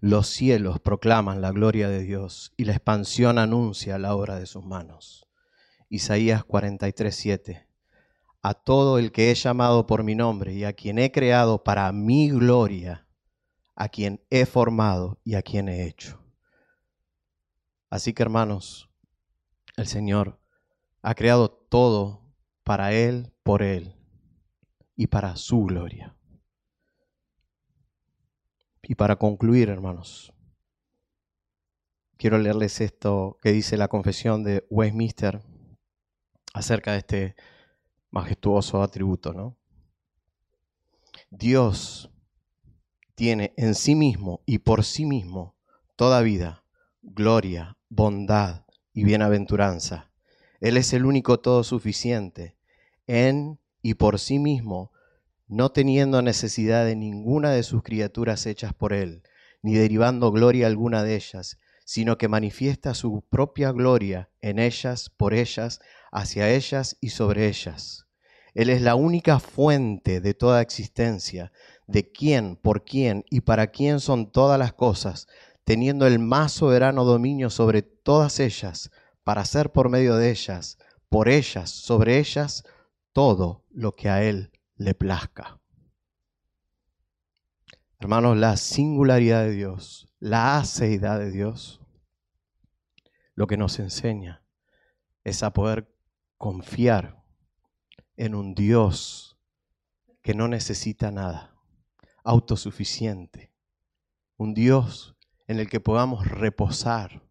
Los 0.02 0.28
cielos 0.28 0.80
proclaman 0.80 1.40
la 1.40 1.52
gloria 1.52 1.88
de 1.88 2.02
Dios 2.02 2.52
y 2.58 2.66
la 2.66 2.72
expansión 2.72 3.38
anuncia 3.38 4.00
la 4.00 4.16
obra 4.16 4.40
de 4.40 4.48
sus 4.48 4.66
manos. 4.66 5.28
Isaías 5.88 6.44
43.7. 6.44 7.67
A 8.48 8.54
todo 8.54 8.98
el 8.98 9.12
que 9.12 9.30
he 9.30 9.36
llamado 9.36 9.88
por 9.88 10.06
mi 10.06 10.16
nombre 10.16 10.54
y 10.54 10.64
a 10.64 10.72
quien 10.72 11.00
he 11.00 11.12
creado 11.12 11.66
para 11.66 11.92
mi 11.92 12.30
gloria, 12.30 13.06
a 13.76 13.90
quien 13.90 14.26
he 14.30 14.46
formado 14.46 15.20
y 15.26 15.36
a 15.36 15.42
quien 15.42 15.68
he 15.68 15.86
hecho. 15.86 16.24
Así 17.90 18.14
que 18.14 18.24
hermanos, 18.24 18.90
el 19.76 19.86
Señor 19.86 20.40
ha 21.02 21.14
creado 21.14 21.50
todo 21.50 22.22
para 22.64 22.94
Él, 22.94 23.34
por 23.44 23.62
Él 23.62 23.98
y 24.96 25.08
para 25.08 25.36
su 25.36 25.66
gloria. 25.66 26.16
Y 28.82 28.96
para 28.96 29.18
concluir, 29.18 29.68
hermanos, 29.68 30.34
quiero 32.16 32.38
leerles 32.38 32.80
esto 32.80 33.36
que 33.42 33.52
dice 33.52 33.76
la 33.76 33.90
confesión 33.90 34.46
de 34.46 34.66
Westminster 34.70 35.42
acerca 36.54 36.94
de 36.94 36.98
este 37.00 37.36
majestuoso 38.18 38.82
atributo, 38.82 39.32
¿no? 39.32 39.56
Dios 41.30 42.10
tiene 43.14 43.54
en 43.58 43.76
sí 43.76 43.94
mismo 43.94 44.42
y 44.48 44.58
por 44.60 44.84
sí 44.84 45.06
mismo 45.06 45.56
toda 45.96 46.22
vida, 46.22 46.64
gloria, 47.04 47.78
bondad 47.90 48.66
y 48.92 49.04
bienaventuranza. 49.04 50.10
Él 50.60 50.78
es 50.78 50.94
el 50.94 51.06
único 51.06 51.40
todo 51.40 51.64
suficiente. 51.64 52.58
En 53.06 53.60
y 53.84 53.94
por 53.94 54.18
sí 54.20 54.40
mismo 54.40 54.92
no 55.48 55.72
teniendo 55.72 56.22
necesidad 56.24 56.86
de 56.86 56.96
ninguna 56.96 57.52
de 57.52 57.62
sus 57.62 57.84
criaturas 57.84 58.48
hechas 58.48 58.74
por 58.74 58.94
Él, 58.94 59.22
ni 59.62 59.76
derivando 59.76 60.32
gloria 60.32 60.66
alguna 60.66 61.04
de 61.04 61.16
ellas, 61.16 61.60
sino 61.86 62.18
que 62.18 62.28
manifiesta 62.28 62.96
su 62.96 63.22
propia 63.30 63.72
gloria 63.72 64.30
en 64.42 64.58
ellas, 64.58 65.10
por 65.10 65.34
ellas, 65.36 65.80
hacia 66.12 66.50
ellas 66.50 66.98
y 67.00 67.10
sobre 67.10 67.48
ellas. 67.48 68.07
Él 68.58 68.72
es 68.72 68.82
la 68.82 68.96
única 68.96 69.40
fuente 69.40 70.20
de 70.20 70.34
toda 70.34 70.64
existencia, 70.64 71.52
de 71.86 72.12
quién, 72.12 72.56
por 72.56 72.84
quién 72.84 73.24
y 73.30 73.42
para 73.42 73.68
quién 73.68 74.00
son 74.00 74.32
todas 74.32 74.58
las 74.58 74.74
cosas, 74.74 75.28
teniendo 75.64 76.08
el 76.08 76.18
más 76.18 76.54
soberano 76.54 77.04
dominio 77.04 77.52
sobre 77.52 77.84
todas 77.84 78.40
ellas, 78.40 78.90
para 79.24 79.42
hacer 79.42 79.72
por 79.72 79.90
medio 79.90 80.16
de 80.16 80.32
ellas, 80.32 80.80
por 81.08 81.30
ellas, 81.30 81.70
sobre 81.70 82.18
ellas, 82.18 82.64
todo 83.14 83.64
lo 83.70 83.94
que 83.94 84.10
a 84.10 84.24
Él 84.24 84.52
le 84.76 84.96
plazca. 84.96 85.60
Hermanos, 88.00 88.38
la 88.38 88.58
singularidad 88.58 89.44
de 89.44 89.52
Dios, 89.52 90.12
la 90.18 90.58
aceidad 90.58 91.20
de 91.20 91.30
Dios, 91.30 91.80
lo 93.36 93.46
que 93.46 93.58
nos 93.58 93.78
enseña 93.78 94.44
es 95.24 95.44
a 95.44 95.54
poder 95.54 95.94
confiar 96.40 97.17
en 98.18 98.36
un 98.36 98.56
Dios 98.56 99.38
que 100.22 100.34
no 100.34 100.48
necesita 100.48 101.12
nada, 101.12 101.56
autosuficiente, 102.24 103.54
un 104.36 104.54
Dios 104.54 105.16
en 105.48 105.60
el 105.60 105.70
que 105.70 105.80
podamos 105.80 106.28
reposar, 106.28 107.24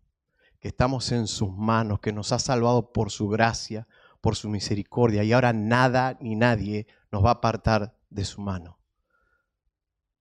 que 0.59 0.69
estamos 0.69 1.13
en 1.13 1.27
sus 1.27 1.53
manos, 1.53 2.01
que 2.01 2.13
nos 2.13 2.33
ha 2.33 2.39
salvado 2.39 2.93
por 2.93 3.11
su 3.11 3.29
gracia, 3.29 3.87
por 4.23 4.37
su 4.37 4.49
misericordia, 4.49 5.23
y 5.23 5.33
ahora 5.33 5.53
nada 5.53 6.17
ni 6.21 6.35
nadie 6.35 6.87
nos 7.13 7.25
va 7.25 7.29
a 7.29 7.35
apartar 7.35 7.99
de 8.09 8.25
su 8.25 8.41
mano. 8.41 8.79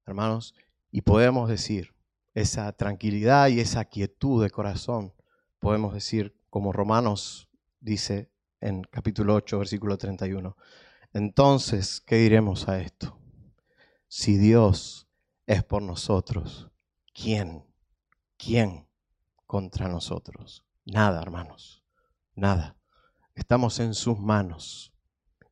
Hermanos, 0.06 0.54
y 0.92 1.02
podemos 1.02 1.48
decir, 1.48 1.96
esa 2.34 2.72
tranquilidad 2.74 3.48
y 3.48 3.62
esa 3.62 3.86
quietud 3.86 4.44
de 4.44 4.50
corazón, 4.50 5.14
podemos 5.60 5.94
decir, 5.94 6.38
como 6.50 6.74
Romanos 6.74 7.50
dice 7.80 8.30
en 8.66 8.82
capítulo 8.82 9.36
8, 9.36 9.60
versículo 9.60 9.96
31, 9.96 10.58
entonces, 11.14 12.02
¿qué 12.02 12.16
diremos 12.16 12.68
a 12.68 12.82
esto? 12.82 13.16
Si 14.08 14.38
Dios 14.38 15.08
es 15.46 15.64
por 15.64 15.84
nosotros, 15.84 16.72
¿quién? 17.14 17.64
¿Quién 18.38 18.88
contra 19.46 19.88
nosotros? 19.88 20.66
Nada, 20.84 21.22
hermanos, 21.22 21.84
nada. 22.34 22.76
Estamos 23.36 23.80
en 23.80 23.94
sus 23.94 24.18
manos 24.18 24.92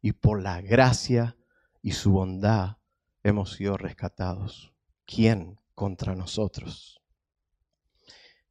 y 0.01 0.13
por 0.13 0.41
la 0.41 0.61
gracia 0.61 1.37
y 1.83 1.91
su 1.91 2.13
bondad 2.13 2.77
hemos 3.21 3.51
sido 3.53 3.77
rescatados. 3.77 4.73
¿Quién 5.05 5.59
contra 5.75 6.15
nosotros? 6.15 6.99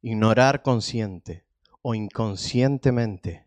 Ignorar 0.01 0.61
consciente 0.61 1.45
o 1.81 1.95
inconscientemente 1.95 3.45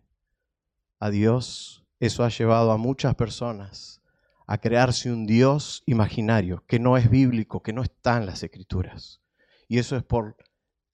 a 0.99 1.11
Dios, 1.11 1.85
eso 2.01 2.25
ha 2.25 2.29
llevado 2.29 2.73
a 2.73 2.77
muchas 2.77 3.15
personas 3.15 4.03
a 4.47 4.59
crearse 4.59 5.11
un 5.11 5.27
Dios 5.27 5.83
imaginario 5.87 6.65
que 6.67 6.79
no 6.79 6.97
es 6.97 7.11
bíblico, 7.11 7.63
que 7.63 7.73
no 7.73 7.83
está 7.83 8.17
en 8.17 8.27
las 8.27 8.43
escrituras. 8.43 9.21
Y 9.69 9.79
eso 9.79 9.97
es 9.97 10.05
por 10.05 10.37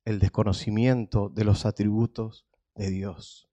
el 0.04 0.18
desconocimiento 0.18 1.28
de 1.28 1.44
los 1.44 1.66
atributos 1.66 2.46
de 2.74 2.90
Dios. 2.90 3.48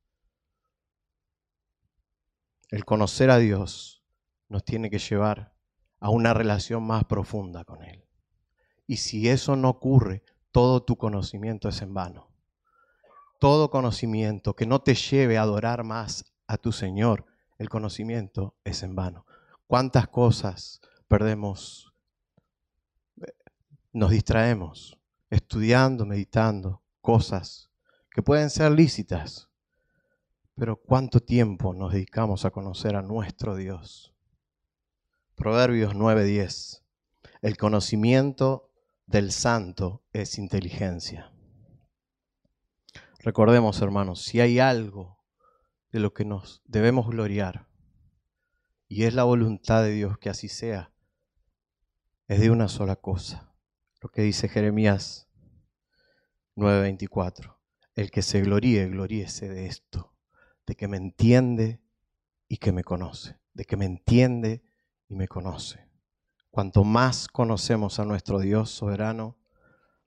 El 2.70 2.86
conocer 2.86 3.30
a 3.30 3.38
Dios 3.38 4.04
nos 4.48 4.64
tiene 4.64 4.90
que 4.90 5.00
llevar 5.00 5.54
a 6.00 6.10
una 6.10 6.34
relación 6.34 6.84
más 6.84 7.04
profunda 7.06 7.66
con 7.66 7.84
Él. 7.84 8.06
Y 8.88 8.98
si 8.98 9.28
eso 9.28 9.56
no 9.56 9.70
ocurre, 9.70 10.24
todo 10.52 10.84
tu 10.84 10.96
conocimiento 10.98 11.68
es 11.68 11.82
en 11.82 11.94
vano. 11.94 12.32
Todo 13.40 13.70
conocimiento 13.70 14.56
que 14.56 14.66
no 14.66 14.82
te 14.82 14.96
lleve 14.96 15.38
a 15.38 15.44
adorar 15.44 15.84
más 15.84 16.26
a 16.50 16.58
tu 16.58 16.72
Señor, 16.72 17.26
el 17.60 17.70
conocimiento 17.70 18.56
es 18.64 18.82
en 18.82 18.96
vano. 18.96 19.28
¿Cuántas 19.68 20.08
cosas 20.08 20.82
perdemos? 21.08 21.94
Nos 23.94 24.10
distraemos 24.10 24.98
estudiando, 25.30 26.08
meditando 26.08 26.82
cosas 27.02 27.70
que 28.10 28.24
pueden 28.24 28.50
ser 28.50 28.72
lícitas, 28.72 29.48
pero 30.56 30.76
¿cuánto 30.76 31.20
tiempo 31.20 31.76
nos 31.76 31.94
dedicamos 31.94 32.46
a 32.46 32.50
conocer 32.50 32.96
a 32.96 33.04
nuestro 33.04 33.56
Dios? 33.56 34.16
Proverbios 35.36 35.94
9:10. 35.94 36.84
El 37.44 37.58
conocimiento 37.58 38.72
del 39.06 39.32
santo 39.32 40.02
es 40.14 40.40
inteligencia. 40.40 41.32
Recordemos, 43.20 43.80
hermanos, 43.84 44.24
si 44.24 44.42
hay 44.42 44.60
algo 44.60 45.19
de 45.92 46.00
lo 46.00 46.14
que 46.14 46.26
nos 46.26 46.62
debemos 46.66 47.10
gloriar, 47.10 47.68
y 48.88 49.04
es 49.04 49.14
la 49.14 49.24
voluntad 49.24 49.84
de 49.84 49.92
Dios 49.92 50.18
que 50.18 50.30
así 50.30 50.48
sea, 50.48 50.92
es 52.28 52.40
de 52.40 52.52
una 52.52 52.68
sola 52.68 52.96
cosa, 52.96 53.54
lo 54.02 54.10
que 54.10 54.22
dice 54.22 54.48
Jeremías 54.48 55.30
9:24. 56.56 57.58
El 57.96 58.12
que 58.12 58.22
se 58.22 58.42
gloríe, 58.42 58.88
gloríese 58.88 59.50
de 59.50 59.66
esto, 59.66 60.16
de 60.66 60.76
que 60.76 60.88
me 60.88 60.98
entiende 60.98 61.82
y 62.48 62.58
que 62.58 62.72
me 62.72 62.84
conoce, 62.84 63.40
de 63.54 63.66
que 63.66 63.78
me 63.78 63.86
entiende 63.86 64.64
y 65.08 65.16
me 65.16 65.28
conoce. 65.28 65.90
Cuanto 66.50 66.84
más 66.84 67.28
conocemos 67.28 68.00
a 68.00 68.06
nuestro 68.06 68.40
Dios 68.40 68.70
soberano, 68.70 69.38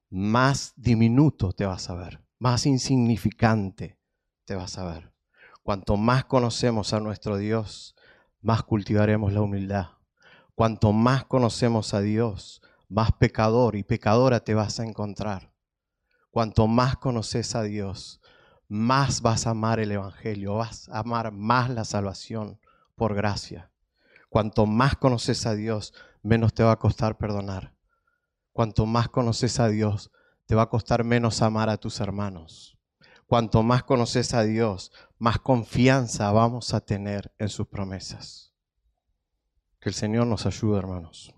más 0.08 0.72
diminuto 0.76 1.52
te 1.52 1.66
vas 1.66 1.90
a 1.90 1.94
ver, 1.94 2.24
más 2.38 2.66
insignificante 2.66 3.98
te 4.44 4.54
vas 4.54 4.78
a 4.78 4.84
ver. 4.84 5.11
Cuanto 5.62 5.96
más 5.96 6.24
conocemos 6.24 6.92
a 6.92 6.98
nuestro 6.98 7.36
Dios, 7.36 7.94
más 8.40 8.64
cultivaremos 8.64 9.32
la 9.32 9.42
humildad. 9.42 9.86
Cuanto 10.56 10.92
más 10.92 11.24
conocemos 11.24 11.94
a 11.94 12.00
Dios, 12.00 12.60
más 12.88 13.12
pecador 13.12 13.76
y 13.76 13.84
pecadora 13.84 14.40
te 14.40 14.54
vas 14.54 14.80
a 14.80 14.84
encontrar. 14.84 15.52
Cuanto 16.32 16.66
más 16.66 16.96
conoces 16.96 17.54
a 17.54 17.62
Dios, 17.62 18.20
más 18.66 19.22
vas 19.22 19.46
a 19.46 19.50
amar 19.50 19.78
el 19.78 19.92
Evangelio, 19.92 20.56
vas 20.56 20.88
a 20.88 20.98
amar 20.98 21.30
más 21.30 21.70
la 21.70 21.84
salvación 21.84 22.58
por 22.96 23.14
gracia. 23.14 23.70
Cuanto 24.30 24.66
más 24.66 24.96
conoces 24.96 25.46
a 25.46 25.54
Dios, 25.54 25.94
menos 26.22 26.54
te 26.54 26.64
va 26.64 26.72
a 26.72 26.78
costar 26.78 27.18
perdonar. 27.18 27.76
Cuanto 28.52 28.84
más 28.84 29.08
conoces 29.08 29.60
a 29.60 29.68
Dios, 29.68 30.10
te 30.46 30.56
va 30.56 30.62
a 30.62 30.70
costar 30.70 31.04
menos 31.04 31.40
amar 31.40 31.68
a 31.68 31.76
tus 31.76 32.00
hermanos. 32.00 32.78
Cuanto 33.32 33.62
más 33.62 33.82
conoces 33.82 34.34
a 34.34 34.42
Dios, 34.42 34.92
más 35.16 35.38
confianza 35.38 36.30
vamos 36.32 36.74
a 36.74 36.82
tener 36.82 37.34
en 37.38 37.48
sus 37.48 37.66
promesas. 37.66 38.54
Que 39.80 39.88
el 39.88 39.94
Señor 39.94 40.26
nos 40.26 40.44
ayude, 40.44 40.78
hermanos. 40.78 41.34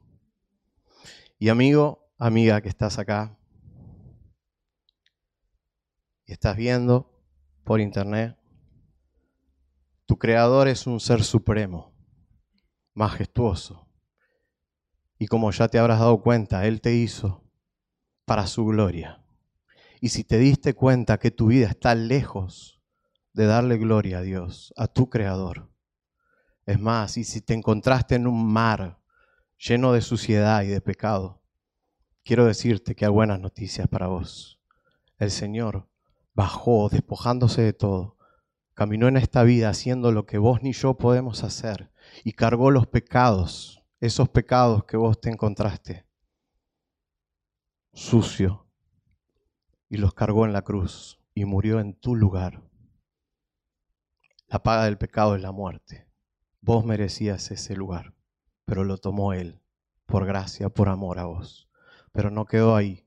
Y 1.39 1.51
amigo, 1.51 2.13
amiga 2.19 2.61
que 2.63 2.69
estás 2.69 2.99
acá 2.99 3.39
y 6.27 6.33
estás 6.33 6.57
viendo 6.57 7.17
por 7.63 7.81
internet, 7.81 8.37
tu 10.05 10.19
creador 10.19 10.67
es 10.67 10.89
un 10.89 10.99
ser 10.99 11.23
supremo, 11.23 11.95
majestuoso, 12.93 13.89
y 15.17 15.29
como 15.29 15.53
ya 15.53 15.69
te 15.69 15.79
habrás 15.79 16.01
dado 16.01 16.21
cuenta, 16.23 16.67
Él 16.67 16.81
te 16.81 16.93
hizo 16.93 17.45
para 18.25 18.49
su 18.49 18.67
gloria. 18.67 19.24
Y 20.05 20.11
si 20.11 20.23
te 20.23 20.37
diste 20.37 20.75
cuenta 20.75 21.19
que 21.19 21.31
tu 21.31 21.47
vida 21.47 21.67
está 21.67 21.95
lejos 21.95 22.79
de 23.33 23.47
darle 23.47 23.79
gloria 23.79 24.19
a 24.19 24.21
Dios, 24.21 24.75
a 24.77 24.87
tu 24.87 25.09
Creador, 25.09 25.71
es 26.67 26.79
más, 26.79 27.17
y 27.17 27.25
si 27.25 27.41
te 27.41 27.55
encontraste 27.55 28.17
en 28.17 28.27
un 28.27 28.53
mar 28.53 29.01
lleno 29.57 29.95
de 29.95 30.03
suciedad 30.03 30.63
y 30.63 30.67
de 30.67 30.83
pecado, 30.83 31.41
quiero 32.23 32.45
decirte 32.45 32.95
que 32.95 33.07
hay 33.07 33.11
buenas 33.11 33.41
noticias 33.41 33.89
para 33.89 34.09
vos. 34.09 34.61
El 35.17 35.31
Señor 35.31 35.89
bajó 36.35 36.91
despojándose 36.91 37.63
de 37.63 37.73
todo, 37.73 38.19
caminó 38.75 39.09
en 39.09 39.17
esta 39.17 39.43
vida 39.43 39.71
haciendo 39.71 40.13
lo 40.13 40.27
que 40.27 40.37
vos 40.37 40.63
ni 40.63 40.75
yo 40.75 40.99
podemos 40.99 41.45
hacer 41.45 41.91
y 42.25 42.33
cargó 42.33 42.71
los 42.71 42.87
pecados 42.87 43.83
esos 44.01 44.29
pecados 44.29 44.85
que 44.85 44.99
vos 44.99 45.19
te 45.19 45.31
encontraste 45.31 46.07
sucio 47.95 48.64
y 49.95 49.97
los 49.97 50.13
cargó 50.13 50.45
en 50.45 50.53
la 50.53 50.63
cruz 50.63 51.21
y 51.37 51.45
murió 51.45 51.79
en 51.79 51.95
tu 51.95 52.17
lugar. 52.17 52.65
La 54.49 54.61
paga 54.61 54.87
del 54.87 54.99
pecado 54.99 55.37
es 55.37 55.41
la 55.41 55.53
muerte. 55.53 56.09
Vos 56.61 56.85
merecías 56.85 57.53
ese 57.53 57.77
lugar, 57.77 58.13
pero 58.65 58.83
lo 58.83 58.99
tomó 58.99 59.35
Él 59.35 59.61
por 60.05 60.27
gracia, 60.27 60.69
por 60.69 60.89
amor 60.89 61.21
a 61.21 61.27
vos. 61.27 61.69
Pero 62.11 62.33
no 62.33 62.45
quedó 62.45 62.75
ahí. 62.75 63.07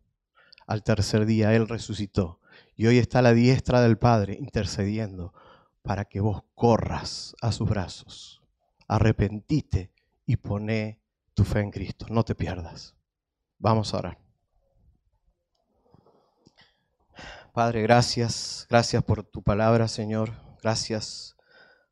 Al 0.65 0.81
tercer 0.81 1.25
día 1.25 1.53
Él 1.53 1.67
resucitó 1.67 2.39
y 2.73 2.87
hoy 2.87 2.99
está 2.99 3.19
a 3.19 3.23
la 3.23 3.33
diestra 3.33 3.81
del 3.81 3.97
Padre 3.97 4.37
intercediendo 4.39 5.33
para 5.81 6.05
que 6.05 6.21
vos 6.21 6.45
corras 6.55 7.35
a 7.41 7.51
sus 7.51 7.67
brazos. 7.67 8.41
Arrepentite 8.87 9.91
y 10.25 10.37
poné 10.37 11.01
tu 11.33 11.43
fe 11.43 11.59
en 11.59 11.71
Cristo. 11.71 12.05
No 12.09 12.23
te 12.23 12.33
pierdas. 12.33 12.95
Vamos 13.59 13.93
a 13.93 13.97
orar. 13.97 14.26
Padre, 17.57 17.81
gracias. 17.81 18.67
Gracias 18.69 19.03
por 19.03 19.23
tu 19.23 19.41
palabra, 19.41 19.87
Señor. 19.87 20.29
Gracias 20.61 21.35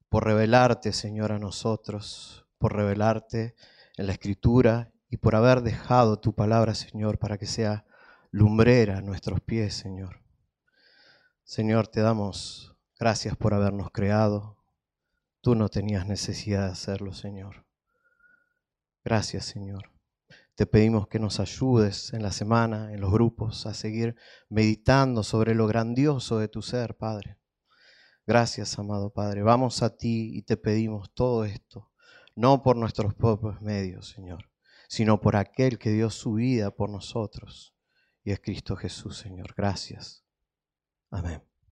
por 0.10 0.24
revelarte, 0.24 0.94
Señor, 0.94 1.32
a 1.32 1.40
nosotros, 1.40 2.46
por 2.60 2.76
revelarte 2.76 3.56
en 3.98 4.06
la 4.06 4.14
Escritura 4.14 4.92
y 5.10 5.18
por 5.18 5.34
haber 5.34 5.64
dejado 5.64 6.20
tu 6.20 6.36
palabra, 6.36 6.76
Señor, 6.76 7.18
para 7.18 7.40
que 7.40 7.48
sea 7.48 7.84
lumbrera 8.30 9.00
a 9.00 9.02
nuestros 9.02 9.42
pies, 9.42 9.74
Señor. 9.74 10.22
Señor, 11.44 11.88
te 11.88 12.02
damos 12.02 12.76
gracias 13.00 13.36
por 13.36 13.56
habernos 13.56 13.90
creado. 13.90 14.64
Tú 15.42 15.56
no 15.56 15.70
tenías 15.70 16.06
necesidad 16.06 16.68
de 16.68 16.74
hacerlo, 16.74 17.12
Señor. 17.12 17.66
Gracias, 19.04 19.46
Señor. 19.46 19.95
Te 20.56 20.66
pedimos 20.66 21.08
que 21.08 21.20
nos 21.20 21.42
ayudes 21.42 22.14
en 22.14 22.24
la 22.24 22.32
semana, 22.32 22.94
en 22.94 23.02
los 23.02 23.12
grupos, 23.12 23.66
a 23.66 23.74
seguir 23.74 24.16
meditando 24.48 25.22
sobre 25.22 25.54
lo 25.54 25.68
grandioso 25.68 26.40
de 26.40 26.48
tu 26.48 26.62
ser, 26.62 26.96
Padre. 26.96 27.38
Gracias, 28.26 28.80
amado 28.80 29.12
Padre. 29.12 29.44
Vamos 29.44 29.84
a 29.84 29.98
ti 29.98 30.32
y 30.34 30.44
te 30.44 30.56
pedimos 30.56 31.14
todo 31.14 31.44
esto, 31.44 31.92
no 32.36 32.64
por 32.64 32.78
nuestros 32.78 33.14
propios 33.14 33.62
medios, 33.62 34.08
Señor, 34.08 34.50
sino 34.88 35.20
por 35.20 35.36
aquel 35.36 35.78
que 35.78 35.92
dio 35.92 36.10
su 36.10 36.34
vida 36.34 36.72
por 36.72 36.90
nosotros, 36.90 37.76
y 38.24 38.32
es 38.32 38.40
Cristo 38.40 38.78
Jesús, 38.78 39.18
Señor. 39.18 39.54
Gracias. 39.56 40.26
Amén. 41.12 41.44